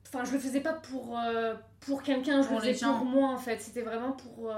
Enfin, 0.07 0.25
je 0.25 0.33
le 0.33 0.39
faisais 0.39 0.61
pas 0.61 0.73
pour, 0.73 1.19
euh, 1.19 1.55
pour 1.81 2.03
quelqu'un, 2.03 2.41
je 2.43 2.51
le 2.51 2.61
faisais 2.61 2.87
pour 2.87 3.05
moi 3.05 3.29
en 3.29 3.37
fait. 3.37 3.61
C'était 3.61 3.83
vraiment 3.83 4.13
pour, 4.13 4.51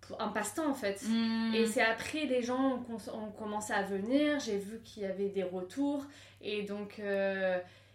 pour 0.00 0.20
un 0.20 0.28
passe-temps 0.28 0.70
en 0.70 0.74
fait. 0.74 1.02
Hmm. 1.04 1.52
Et 1.54 1.66
c'est 1.66 1.82
après, 1.82 2.26
les 2.26 2.42
gens 2.42 2.84
ont, 2.88 3.30
commencé 3.36 3.72
à 3.72 3.82
venir, 3.82 4.38
j'ai 4.38 4.58
vu 4.58 4.80
qu'il 4.84 5.02
y 5.02 5.06
avait 5.06 5.30
des 5.30 5.44
retours. 5.44 6.04
Et 6.40 6.62
donc. 6.62 7.00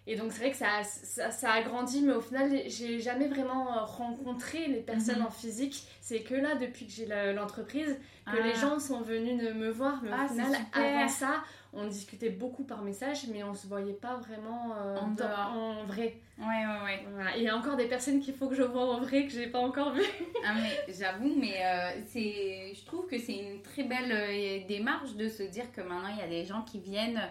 Et 0.05 0.15
donc 0.15 0.31
c'est 0.31 0.39
vrai 0.39 0.51
que 0.51 0.57
ça, 0.57 0.83
ça, 0.83 1.51
a 1.51 1.61
grandi, 1.61 2.01
mais 2.01 2.13
au 2.13 2.21
final, 2.21 2.51
j'ai 2.67 2.99
jamais 2.99 3.27
vraiment 3.27 3.85
rencontré 3.85 4.67
les 4.67 4.81
personnes 4.81 5.19
mhm. 5.19 5.27
en 5.27 5.31
physique. 5.31 5.87
C'est 6.01 6.19
que 6.19 6.35
là, 6.35 6.55
depuis 6.55 6.85
que 6.85 6.91
j'ai 6.91 7.05
l'entreprise, 7.33 7.97
que 8.25 8.37
les 8.37 8.53
ah. 8.55 8.59
gens 8.59 8.79
sont 8.79 9.01
venus 9.01 9.41
me 9.41 9.69
voir. 9.69 10.01
Mais 10.03 10.09
au 10.09 10.13
ah, 10.17 10.27
final, 10.27 10.55
avant 10.73 11.07
ça, 11.07 11.43
on 11.75 11.87
discutait 11.87 12.29
beaucoup 12.29 12.63
par 12.63 12.81
message, 12.83 13.27
mais 13.31 13.43
on 13.43 13.55
se 13.55 13.67
voyait 13.67 13.93
pas 13.93 14.17
vraiment 14.17 14.75
euh, 14.77 14.95
en, 14.97 15.83
vrai. 15.85 16.19
Ouais, 16.37 16.45
ouais, 16.45 16.83
ouais. 16.83 17.05
Voilà. 17.13 17.35
il 17.35 17.43
y 17.43 17.49
a 17.49 17.57
encore 17.57 17.75
des 17.75 17.87
personnes 17.87 18.19
qu'il 18.19 18.35
faut 18.35 18.47
que 18.47 18.55
je 18.55 18.61
vois 18.61 18.95
en 18.95 18.99
vrai 18.99 19.25
que 19.25 19.31
j'ai 19.31 19.47
pas 19.47 19.59
encore 19.59 19.91
vu. 19.91 20.03
ah, 20.45 20.53
mais 20.53 20.93
j'avoue, 20.93 21.35
mais 21.35 21.65
euh, 21.65 22.01
c'est, 22.07 22.73
je 22.75 22.85
trouve 22.85 23.07
que 23.07 23.17
c'est 23.17 23.37
une 23.37 23.61
très 23.63 23.83
belle 23.83 24.11
euh, 24.11 24.67
démarche 24.67 25.15
de 25.15 25.27
se 25.27 25.43
dire 25.43 25.71
que 25.71 25.81
maintenant 25.81 26.09
il 26.09 26.19
y 26.19 26.21
a 26.21 26.27
des 26.27 26.45
gens 26.45 26.61
qui 26.61 26.79
viennent 26.79 27.21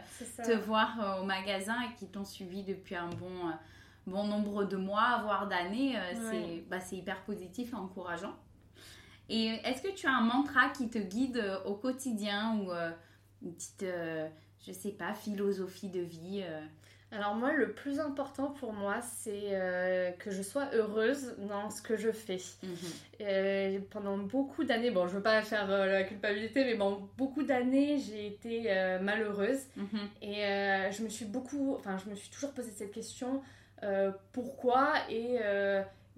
te 0.44 0.52
voir 0.52 1.20
au 1.20 1.24
magasin 1.24 1.76
et 1.82 1.94
qui 1.96 2.06
t'ont 2.06 2.24
suivi 2.24 2.64
depuis 2.64 2.96
un 2.96 3.10
bon, 3.10 3.52
bon 4.08 4.24
nombre 4.24 4.64
de 4.64 4.76
mois, 4.76 5.20
voire 5.22 5.46
d'années. 5.46 5.96
C'est, 6.14 6.64
bah, 6.68 6.78
hyper 6.90 7.20
positif 7.22 7.72
et 7.72 7.76
encourageant. 7.76 8.34
Et 9.28 9.46
est-ce 9.64 9.82
que 9.82 9.94
tu 9.94 10.08
as 10.08 10.12
un 10.12 10.22
mantra 10.22 10.68
qui 10.70 10.88
te 10.88 10.98
guide 10.98 11.42
au 11.64 11.74
quotidien 11.74 12.56
ou 12.58 12.72
une 13.44 13.52
petite, 13.52 13.82
euh, 13.82 14.28
je 14.66 14.72
sais 14.72 14.90
pas, 14.90 15.14
philosophie 15.14 15.88
de 15.88 16.00
vie 16.00 16.42
euh. 16.44 16.60
Alors 17.14 17.34
moi, 17.34 17.52
le 17.52 17.72
plus 17.72 18.00
important 18.00 18.52
pour 18.52 18.72
moi, 18.72 19.02
c'est 19.02 19.50
euh, 19.50 20.12
que 20.12 20.30
je 20.30 20.40
sois 20.40 20.70
heureuse 20.72 21.34
dans 21.46 21.68
ce 21.68 21.82
que 21.82 21.94
je 21.94 22.10
fais. 22.10 22.38
Mhm. 22.62 23.82
pendant 23.90 24.16
beaucoup 24.16 24.64
d'années, 24.64 24.90
bon, 24.90 25.06
je 25.06 25.16
veux 25.16 25.22
pas 25.22 25.42
faire 25.42 25.68
la 25.68 26.04
culpabilité, 26.04 26.64
mais 26.64 26.74
bon, 26.74 27.06
beaucoup 27.18 27.42
d'années, 27.42 27.98
j'ai 27.98 28.28
été 28.28 28.98
malheureuse. 29.02 29.60
Mhm. 29.76 30.08
Et 30.22 30.36
je 30.90 31.02
me 31.02 31.10
suis 31.10 31.26
beaucoup, 31.26 31.74
enfin, 31.78 31.98
je 31.98 32.08
me 32.08 32.14
suis 32.14 32.30
toujours 32.30 32.52
posé 32.52 32.70
cette 32.70 32.92
question, 32.92 33.42
pourquoi 34.32 34.94
et 35.10 35.36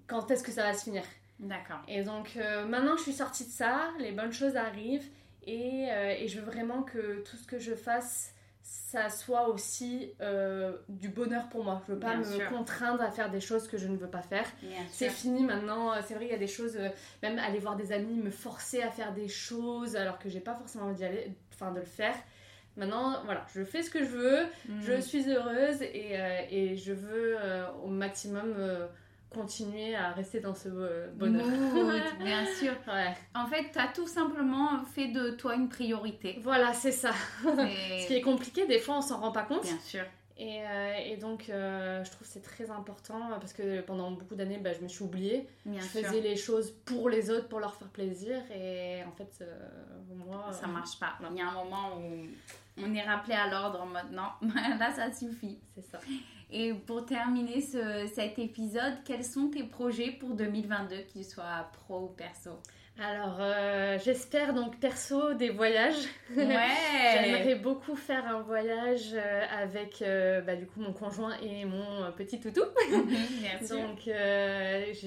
quand 0.07 0.31
est-ce 0.31 0.45
que 0.45 0.51
ça 0.51 0.63
va 0.63 0.73
se 0.73 0.85
finir? 0.85 1.03
D'accord. 1.41 1.81
Et 1.89 2.03
donc 2.03 2.37
maintenant 2.69 2.95
je 2.95 3.03
suis 3.03 3.11
sortie 3.11 3.43
de 3.43 3.51
ça, 3.51 3.89
les 3.99 4.13
bonnes 4.13 4.31
choses 4.31 4.55
arrivent. 4.55 5.09
Et, 5.45 5.87
euh, 5.91 6.15
et, 6.17 6.27
je 6.27 6.39
veux 6.39 6.45
vraiment 6.45 6.83
que 6.83 7.21
tout 7.23 7.37
ce 7.37 7.45
que 7.45 7.59
je 7.59 7.75
fasse, 7.75 8.33
ça 8.61 9.09
soit 9.09 9.47
aussi 9.49 10.11
euh, 10.21 10.75
du 10.89 11.09
bonheur 11.09 11.49
pour 11.49 11.63
moi. 11.63 11.83
Je 11.87 11.93
veux 11.93 11.99
pas 11.99 12.15
me 12.15 12.49
contraindre 12.49 13.01
à 13.03 13.11
faire 13.11 13.29
des 13.29 13.41
choses 13.41 13.67
que 13.67 13.77
je 13.77 13.87
ne 13.87 13.95
veux 13.95 14.09
pas 14.09 14.23
faire. 14.23 14.47
C'est 14.91 15.09
fini 15.09 15.43
maintenant. 15.43 15.93
C'est 16.03 16.15
vrai, 16.15 16.25
il 16.25 16.31
y 16.31 16.35
a 16.35 16.39
des 16.39 16.47
choses, 16.47 16.75
euh, 16.77 16.89
même 17.21 17.37
aller 17.37 17.59
voir 17.59 17.75
des 17.75 17.91
amis, 17.91 18.15
me 18.15 18.31
forcer 18.31 18.81
à 18.81 18.89
faire 18.89 19.13
des 19.13 19.27
choses 19.27 19.95
alors 19.95 20.17
que 20.17 20.29
j'ai 20.29 20.39
pas 20.39 20.55
forcément 20.55 20.85
envie 20.85 20.95
d'y 20.95 21.05
aller, 21.05 21.35
enfin 21.53 21.71
de 21.71 21.79
le 21.79 21.85
faire. 21.85 22.15
Maintenant, 22.75 23.23
voilà, 23.23 23.45
je 23.53 23.63
fais 23.63 23.83
ce 23.83 23.89
que 23.89 23.99
je 24.03 24.09
veux, 24.09 24.45
je 24.81 24.93
mm. 24.93 25.01
suis 25.01 25.29
heureuse 25.29 25.81
et, 25.81 26.17
et 26.49 26.75
je 26.75 26.91
veux 26.91 27.37
au 27.83 27.87
maximum 27.87 28.53
continuer 29.29 29.95
à 29.95 30.11
rester 30.11 30.39
dans 30.39 30.55
ce 30.55 30.69
bonheur. 31.15 31.45
bien 32.19 32.45
sûr. 32.45 32.73
En 33.33 33.47
fait, 33.47 33.71
tu 33.71 33.79
as 33.79 33.87
tout 33.87 34.07
simplement 34.07 34.83
fait 34.85 35.07
de 35.07 35.31
toi 35.31 35.55
une 35.55 35.69
priorité. 35.69 36.39
Voilà, 36.41 36.73
c'est 36.73 36.91
ça. 36.91 37.11
Ce 37.43 38.07
qui 38.07 38.15
est 38.15 38.21
compliqué, 38.21 38.65
des 38.65 38.79
fois, 38.79 38.97
on 38.97 39.01
s'en 39.01 39.19
rend 39.19 39.31
pas 39.31 39.43
compte. 39.43 39.63
Bien 39.63 39.79
sûr. 39.79 40.03
Et, 40.37 40.61
euh, 40.61 40.93
et 41.05 41.15
donc, 41.15 41.49
euh, 41.49 42.03
je 42.03 42.11
trouve 42.11 42.27
c'est 42.27 42.41
très 42.41 42.69
important 42.69 43.21
parce 43.39 43.53
que 43.53 43.79
pendant 43.81 44.11
beaucoup 44.11 44.35
d'années, 44.35 44.57
bah, 44.57 44.73
je 44.73 44.81
me 44.81 44.89
suis 44.89 45.03
oubliée. 45.03 45.47
Bien 45.65 45.79
je 45.79 45.85
faisais 45.85 46.19
les 46.19 46.35
choses 46.35 46.71
pour 46.83 47.09
les 47.09 47.29
autres, 47.29 47.47
pour 47.47 47.61
leur 47.61 47.73
faire 47.73 47.87
plaisir. 47.87 48.41
Et 48.53 49.01
en 49.05 49.11
fait, 49.11 49.31
euh, 49.41 49.69
moi. 50.09 50.51
Ça 50.51 50.67
marche 50.67 50.99
pas. 50.99 51.13
Il 51.31 51.37
y 51.37 51.41
a 51.41 51.47
un 51.47 51.53
moment 51.53 51.97
où 51.97 52.25
on 52.83 52.93
est 52.93 53.03
rappelé 53.03 53.35
à 53.35 53.49
l'ordre 53.49 53.85
maintenant. 53.85 54.33
Là, 54.79 54.91
ça 54.93 55.11
suffit. 55.11 55.57
C'est 55.73 55.85
ça. 55.89 55.99
Et 56.51 56.73
pour 56.73 57.05
terminer 57.05 57.61
ce, 57.61 58.09
cet 58.13 58.39
épisode, 58.39 58.93
quels 59.03 59.23
sont 59.25 59.49
tes 59.49 59.63
projets 59.63 60.11
pour 60.11 60.35
2022, 60.35 60.97
qu'ils 61.11 61.25
soient 61.25 61.69
pro 61.73 62.01
ou 62.01 62.07
perso? 62.07 62.51
Alors, 62.97 63.35
euh, 63.41 63.97
j'espère 64.05 64.53
donc 64.53 64.79
perso 64.79 65.33
des 65.33 65.49
voyages. 65.49 66.05
Ouais. 66.33 66.45
J'aimerais 67.13 67.55
beaucoup 67.55 67.97
faire 67.97 68.25
un 68.25 68.39
voyage 68.39 69.11
euh, 69.13 69.41
avec 69.51 70.01
euh, 70.01 70.39
bah, 70.39 70.55
du 70.55 70.65
coup 70.65 70.79
mon 70.79 70.93
conjoint 70.93 71.33
et 71.41 71.65
mon 71.65 72.11
petit 72.15 72.39
toutou. 72.39 72.61
Mhm, 72.95 73.67
donc, 73.67 74.09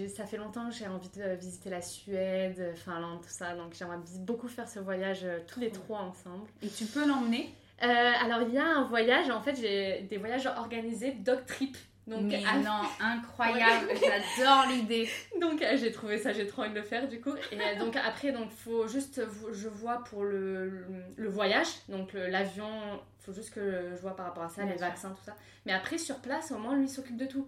ça 0.08 0.26
fait 0.26 0.36
longtemps 0.36 0.68
que 0.68 0.74
j'ai 0.74 0.86
envie 0.86 1.08
de 1.10 1.34
visiter 1.36 1.70
la 1.70 1.80
Suède, 1.80 2.74
Finlande, 2.76 3.20
tout 3.22 3.30
ça. 3.30 3.54
Donc, 3.54 3.74
j'aimerais 3.78 3.98
beaucoup 4.20 4.48
faire 4.48 4.68
ce 4.68 4.78
voyage 4.78 5.24
tous 5.46 5.60
les 5.60 5.70
trois 5.70 6.00
ensemble. 6.00 6.46
Et 6.62 6.68
tu 6.68 6.84
peux 6.84 7.06
l'emmener? 7.06 7.50
Alors, 7.80 8.42
il 8.42 8.54
y 8.54 8.58
a 8.58 8.66
un 8.66 8.84
voyage. 8.84 9.30
En 9.30 9.40
fait, 9.40 9.56
j'ai 9.60 10.02
des 10.02 10.16
voyages 10.16 10.46
organisés 10.46 11.12
dog 11.12 11.44
trip. 11.46 11.76
Donc, 12.08 12.22
Mais 12.22 12.40
non, 12.64 12.80
incroyable, 13.00 13.90
j'adore 13.94 14.66
l'idée. 14.70 15.08
Donc 15.40 15.60
euh, 15.60 15.76
j'ai 15.76 15.92
trouvé 15.92 16.16
ça, 16.16 16.32
j'ai 16.32 16.46
trop 16.46 16.62
envie 16.62 16.70
de 16.70 16.76
le 16.76 16.82
faire 16.82 17.06
du 17.06 17.20
coup. 17.20 17.34
Et 17.52 17.60
euh, 17.60 17.78
donc 17.78 17.96
après, 17.96 18.32
donc 18.32 18.50
faut 18.50 18.88
juste, 18.88 19.20
je 19.52 19.68
vois 19.68 20.02
pour 20.04 20.24
le, 20.24 20.86
le 21.16 21.28
voyage, 21.28 21.68
donc 21.90 22.14
l'avion, 22.14 22.66
faut 23.20 23.34
juste 23.34 23.52
que 23.52 23.90
je 23.94 24.00
vois 24.00 24.16
par 24.16 24.24
rapport 24.24 24.44
à 24.44 24.48
ça, 24.48 24.64
les 24.64 24.76
vaccins, 24.76 25.10
tout 25.10 25.22
ça. 25.22 25.36
Mais 25.66 25.72
après 25.72 25.98
sur 25.98 26.16
place, 26.20 26.50
au 26.50 26.56
moins 26.56 26.76
lui 26.76 26.88
s'occupe 26.88 27.18
de 27.18 27.26
tout. 27.26 27.46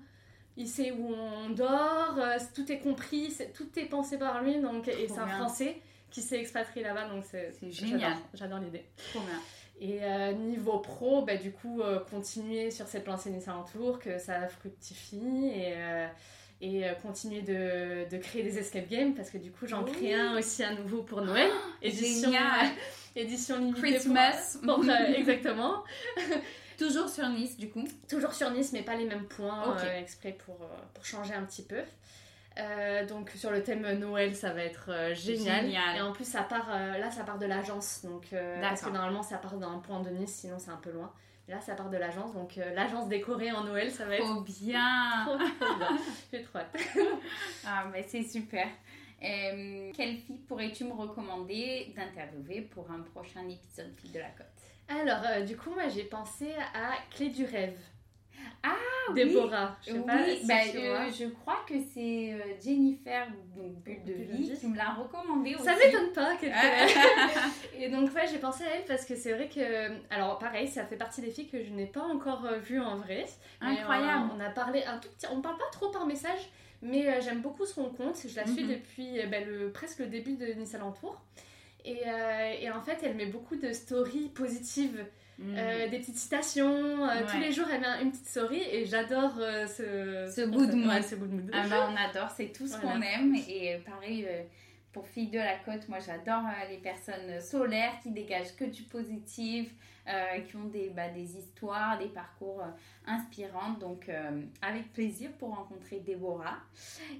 Il 0.58 0.68
sait 0.68 0.90
où 0.90 1.14
on 1.14 1.48
dort, 1.50 2.16
euh, 2.18 2.36
tout 2.54 2.70
est 2.70 2.80
compris, 2.80 3.34
tout 3.54 3.66
est 3.78 3.86
pensé 3.86 4.18
par 4.18 4.42
lui, 4.42 4.58
donc 4.60 4.88
et 4.88 5.08
c'est 5.08 5.18
un 5.18 5.26
Français 5.26 5.80
qui 6.10 6.20
s'est 6.20 6.38
expatrié 6.38 6.84
là-bas, 6.84 7.08
donc 7.08 7.24
c'est 7.24 7.54
génial. 7.70 8.12
J'adore 8.34 8.58
l'idée. 8.58 8.84
Trop 9.10 9.20
bien. 9.20 9.40
Et 9.80 10.00
euh, 10.02 10.32
niveau 10.32 10.78
pro, 10.78 11.22
bah, 11.22 11.36
du 11.36 11.52
coup, 11.52 11.80
euh, 11.80 12.00
continuer 12.10 12.70
sur 12.70 12.86
cette 12.86 13.06
lancée 13.06 13.30
Nice 13.30 13.48
Tour, 13.72 13.98
que 13.98 14.18
ça 14.18 14.46
fructifie 14.48 15.52
et, 15.54 15.72
euh, 15.74 16.06
et 16.60 16.84
continuer 17.00 17.40
de, 17.40 18.06
de, 18.10 18.18
créer 18.18 18.42
des 18.42 18.58
escape 18.58 18.88
games 18.88 19.14
parce 19.14 19.30
que 19.30 19.38
du 19.38 19.50
coup, 19.50 19.66
j'en 19.66 19.82
crée 19.82 20.12
un 20.12 20.36
aussi 20.38 20.62
à 20.62 20.74
nouveau 20.74 21.02
pour 21.02 21.22
Noël. 21.22 21.48
Oh, 21.50 21.68
édition, 21.80 22.30
édition 23.16 23.58
limitée. 23.58 23.80
Christmas. 23.80 24.58
exactement. 25.16 25.82
Toujours 26.78 27.08
sur 27.08 27.28
Nice, 27.30 27.56
du 27.56 27.70
coup 27.70 27.84
Toujours 28.08 28.32
sur 28.34 28.50
Nice, 28.50 28.72
mais 28.74 28.82
pas 28.82 28.96
les 28.96 29.04
mêmes 29.06 29.26
points 29.26 29.76
exprès 29.98 30.36
pour, 30.44 30.56
pour 30.92 31.04
changer 31.06 31.32
un 31.32 31.44
petit 31.44 31.62
peu. 31.62 31.80
Euh, 32.58 33.06
donc 33.06 33.30
sur 33.30 33.50
le 33.50 33.62
thème 33.62 33.86
Noël, 33.98 34.34
ça 34.34 34.52
va 34.52 34.62
être 34.62 34.90
euh, 34.90 35.14
génial. 35.14 35.70
Et 35.96 36.00
en 36.00 36.12
plus, 36.12 36.24
ça 36.24 36.42
part, 36.42 36.68
euh, 36.70 36.98
là, 36.98 37.10
ça 37.10 37.24
part 37.24 37.38
de 37.38 37.46
l'agence. 37.46 38.04
Donc, 38.04 38.26
parce 38.60 38.82
que 38.82 38.90
normalement, 38.90 39.22
ça 39.22 39.38
part 39.38 39.56
d'un 39.56 39.78
point 39.78 40.00
de 40.00 40.10
Nice, 40.10 40.34
sinon 40.34 40.58
c'est 40.58 40.70
un 40.70 40.76
peu 40.76 40.90
loin. 40.90 41.12
là, 41.48 41.60
ça 41.60 41.74
part 41.74 41.90
de 41.90 41.96
l'agence. 41.96 42.34
Donc, 42.34 42.56
l'agence 42.74 43.08
décorée 43.08 43.52
en 43.52 43.64
Noël, 43.64 43.90
ça 43.90 44.04
va 44.04 44.16
être. 44.16 44.24
Trop 44.24 44.40
bien 44.62 45.26
Trop, 45.26 45.38
bien. 45.38 45.98
J'ai 46.32 46.42
trop 46.42 46.58
hâte. 46.58 46.76
ah, 47.66 47.86
mais 47.92 48.04
c'est 48.08 48.24
super. 48.24 48.66
quelle 49.20 50.16
fille 50.16 50.40
pourrais-tu 50.48 50.84
me 50.84 50.92
recommander 50.92 51.92
d'interviewer 51.96 52.62
pour 52.62 52.90
un 52.90 53.00
prochain 53.00 53.48
épisode 53.48 53.92
Fille 53.96 54.12
de 54.12 54.18
la 54.18 54.30
Côte 54.30 54.46
Alors, 54.88 55.44
du 55.46 55.56
coup, 55.56 55.70
moi, 55.70 55.88
j'ai 55.88 56.04
pensé 56.04 56.52
à 56.74 56.96
Clé 57.14 57.28
du 57.28 57.44
rêve. 57.44 57.78
Ah 58.62 58.76
Déborah, 59.14 59.76
je 59.82 59.92
sais 59.92 59.98
pas 60.00 60.18
bah, 60.44 60.54
euh, 60.74 61.10
je 61.10 61.26
crois 61.26 61.64
que 61.66 61.74
c'est 61.92 62.32
euh, 62.32 62.38
Jennifer, 62.62 63.26
donc 63.56 63.82
Bulle 63.82 64.04
de 64.04 64.12
vie, 64.12 64.52
qui 64.58 64.66
me 64.66 64.76
l'a 64.76 64.90
recommandé 64.90 65.54
aussi. 65.54 65.64
Ça 65.64 65.76
m'étonne 65.76 66.12
pas 66.12 66.36
qu'elle 66.36 66.52
Et 67.80 67.88
donc 67.88 68.14
ouais, 68.14 68.26
j'ai 68.30 68.38
pensé 68.38 68.64
à 68.64 68.76
elle 68.76 68.84
parce 68.84 69.04
que 69.04 69.16
c'est 69.16 69.32
vrai 69.32 69.48
que, 69.48 69.90
alors 70.14 70.38
pareil, 70.38 70.68
ça 70.68 70.84
fait 70.84 70.96
partie 70.96 71.20
des 71.20 71.30
filles 71.30 71.48
que 71.48 71.64
je 71.64 71.70
n'ai 71.70 71.86
pas 71.86 72.02
encore 72.02 72.44
euh, 72.44 72.58
vues 72.58 72.80
en 72.80 72.96
vrai. 72.96 73.26
Incroyable. 73.60 74.30
On, 74.36 74.40
a 74.40 74.50
parlé 74.50 74.84
un 74.84 74.98
tout 74.98 75.08
petit, 75.08 75.26
on 75.30 75.40
parle 75.40 75.56
pas 75.56 75.70
trop 75.72 75.88
par 75.90 76.06
message, 76.06 76.50
mais 76.82 77.20
j'aime 77.20 77.40
beaucoup 77.40 77.66
son 77.66 77.90
compte. 77.90 78.16
Je 78.26 78.36
la 78.36 78.46
suis 78.46 78.64
mhm. 78.64 78.70
depuis 78.70 79.26
bah, 79.30 79.40
le, 79.40 79.70
presque 79.72 80.00
le 80.00 80.06
début 80.06 80.34
de 80.34 80.46
Nice 80.52 80.74
Alentour. 80.74 81.20
Et, 81.84 82.02
et 82.60 82.70
en 82.70 82.82
fait, 82.82 82.98
elle 83.02 83.16
met 83.16 83.26
beaucoup 83.26 83.56
de 83.56 83.72
stories 83.72 84.28
positives. 84.28 85.04
Euh, 85.42 85.86
mm. 85.86 85.90
des 85.90 85.98
petites 85.98 86.18
citations. 86.18 87.08
Euh, 87.08 87.22
tous 87.30 87.38
les 87.38 87.52
jours, 87.52 87.66
elle 87.72 87.84
a 87.84 88.00
une 88.00 88.10
petite 88.10 88.26
story 88.26 88.62
et 88.70 88.84
j'adore 88.84 89.32
euh, 89.38 89.66
ce, 89.66 90.30
ce, 90.34 90.46
good 90.46 90.74
mood. 90.74 91.02
ce 91.02 91.14
good 91.14 91.32
mood. 91.32 91.50
Ah 91.52 91.66
bah, 91.68 91.88
on 91.90 91.96
adore, 91.96 92.30
c'est 92.30 92.52
tout 92.52 92.66
ce 92.66 92.76
qu'on 92.78 93.00
aime. 93.00 93.34
Et 93.48 93.78
pareil, 93.86 94.26
pour 94.92 95.06
Fille 95.06 95.28
de 95.28 95.38
la 95.38 95.56
Côte, 95.56 95.88
moi 95.88 95.98
j'adore 96.04 96.42
les 96.68 96.78
personnes 96.78 97.40
solaires 97.40 97.94
qui 98.02 98.10
dégagent 98.10 98.54
que 98.56 98.64
du 98.64 98.82
positif, 98.82 99.70
qui 100.48 100.56
ont 100.56 100.64
des, 100.64 100.90
bah, 100.90 101.08
des 101.08 101.36
histoires, 101.36 101.98
des 101.98 102.08
parcours 102.08 102.62
inspirants. 103.06 103.72
Donc 103.80 104.10
avec 104.62 104.92
plaisir 104.92 105.30
pour 105.38 105.54
rencontrer 105.54 106.00
Déborah. 106.00 106.58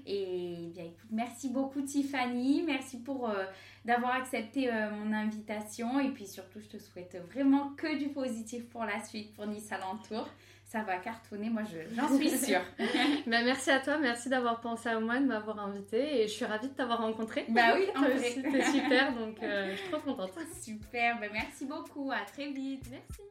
Et 0.05 0.69
bien 0.73 0.85
écoute, 0.85 1.09
merci 1.11 1.49
beaucoup 1.49 1.81
Tiffany. 1.81 2.63
Merci 2.65 2.97
pour 2.99 3.29
d'avoir 3.85 4.15
accepté 4.15 4.71
euh, 4.71 4.91
mon 4.91 5.13
invitation. 5.13 5.99
Et 5.99 6.09
puis 6.09 6.27
surtout, 6.27 6.59
je 6.59 6.67
te 6.67 6.77
souhaite 6.77 7.17
vraiment 7.31 7.69
que 7.75 7.97
du 7.97 8.09
positif 8.09 8.67
pour 8.69 8.85
la 8.85 9.03
suite, 9.03 9.33
pour 9.33 9.47
Nice 9.47 9.71
Alentour. 9.71 10.27
Ça 10.71 10.83
va 10.83 10.95
cartonner, 10.99 11.49
moi 11.49 11.63
j'en 11.97 12.15
suis 12.15 12.29
sûre. 12.29 12.61
bah, 12.79 13.43
merci 13.43 13.71
à 13.71 13.81
toi, 13.81 13.97
merci 13.97 14.29
d'avoir 14.29 14.61
pensé 14.61 14.87
à 14.87 14.97
moi, 15.01 15.19
de 15.19 15.25
m'avoir 15.25 15.59
invité 15.59 16.21
et 16.21 16.29
je 16.29 16.31
suis 16.31 16.45
ravie 16.45 16.69
de 16.69 16.73
t'avoir 16.73 17.01
rencontré. 17.01 17.45
Bah 17.49 17.73
oui, 17.75 17.87
en 17.97 18.03
C'était 18.17 18.63
super, 18.71 19.13
donc 19.13 19.43
euh, 19.43 19.71
je 19.71 19.75
suis 19.75 19.91
trop 19.91 19.99
contente. 19.99 20.31
Super, 20.63 21.19
bah, 21.19 21.27
merci 21.33 21.65
beaucoup, 21.65 22.09
à 22.09 22.21
très 22.21 22.51
vite. 22.51 22.85
Merci. 22.89 23.21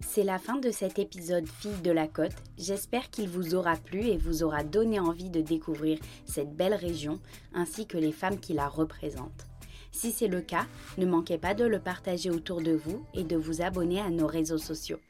C'est 0.00 0.24
la 0.24 0.38
fin 0.38 0.56
de 0.56 0.70
cet 0.70 0.98
épisode 0.98 1.46
Fille 1.46 1.80
de 1.82 1.90
la 1.90 2.06
Côte. 2.06 2.36
J'espère 2.58 3.08
qu'il 3.08 3.30
vous 3.30 3.54
aura 3.54 3.76
plu 3.76 4.00
et 4.00 4.18
vous 4.18 4.44
aura 4.44 4.62
donné 4.62 5.00
envie 5.00 5.30
de 5.30 5.40
découvrir 5.40 5.98
cette 6.26 6.54
belle 6.54 6.74
région 6.74 7.18
ainsi 7.54 7.86
que 7.86 7.96
les 7.96 8.12
femmes 8.12 8.40
qui 8.40 8.52
la 8.52 8.68
représentent. 8.68 9.46
Si 9.96 10.12
c'est 10.12 10.28
le 10.28 10.42
cas, 10.42 10.66
ne 10.98 11.06
manquez 11.06 11.38
pas 11.38 11.54
de 11.54 11.64
le 11.64 11.78
partager 11.78 12.28
autour 12.28 12.60
de 12.60 12.72
vous 12.72 13.06
et 13.14 13.24
de 13.24 13.34
vous 13.34 13.62
abonner 13.62 13.98
à 13.98 14.10
nos 14.10 14.26
réseaux 14.26 14.58
sociaux. 14.58 15.00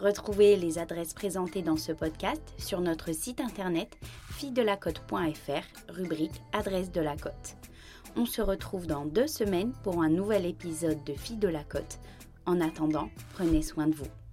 Retrouvez 0.00 0.56
les 0.56 0.78
adresses 0.78 1.14
présentées 1.14 1.62
dans 1.62 1.76
ce 1.76 1.92
podcast 1.92 2.42
sur 2.58 2.80
notre 2.80 3.12
site 3.12 3.40
internet 3.40 3.96
fille-de-la-côte.fr, 4.32 5.92
rubrique 5.92 6.42
Adresse 6.52 6.90
de 6.90 7.00
la 7.00 7.16
Côte. 7.16 7.54
On 8.16 8.26
se 8.26 8.42
retrouve 8.42 8.88
dans 8.88 9.06
deux 9.06 9.28
semaines 9.28 9.72
pour 9.84 10.02
un 10.02 10.10
nouvel 10.10 10.44
épisode 10.44 11.04
de 11.04 11.12
Fille 11.12 11.36
de 11.36 11.46
la 11.46 11.62
Côte. 11.62 12.00
En 12.46 12.60
attendant, 12.60 13.10
prenez 13.32 13.62
soin 13.62 13.86
de 13.86 13.94
vous. 13.94 14.25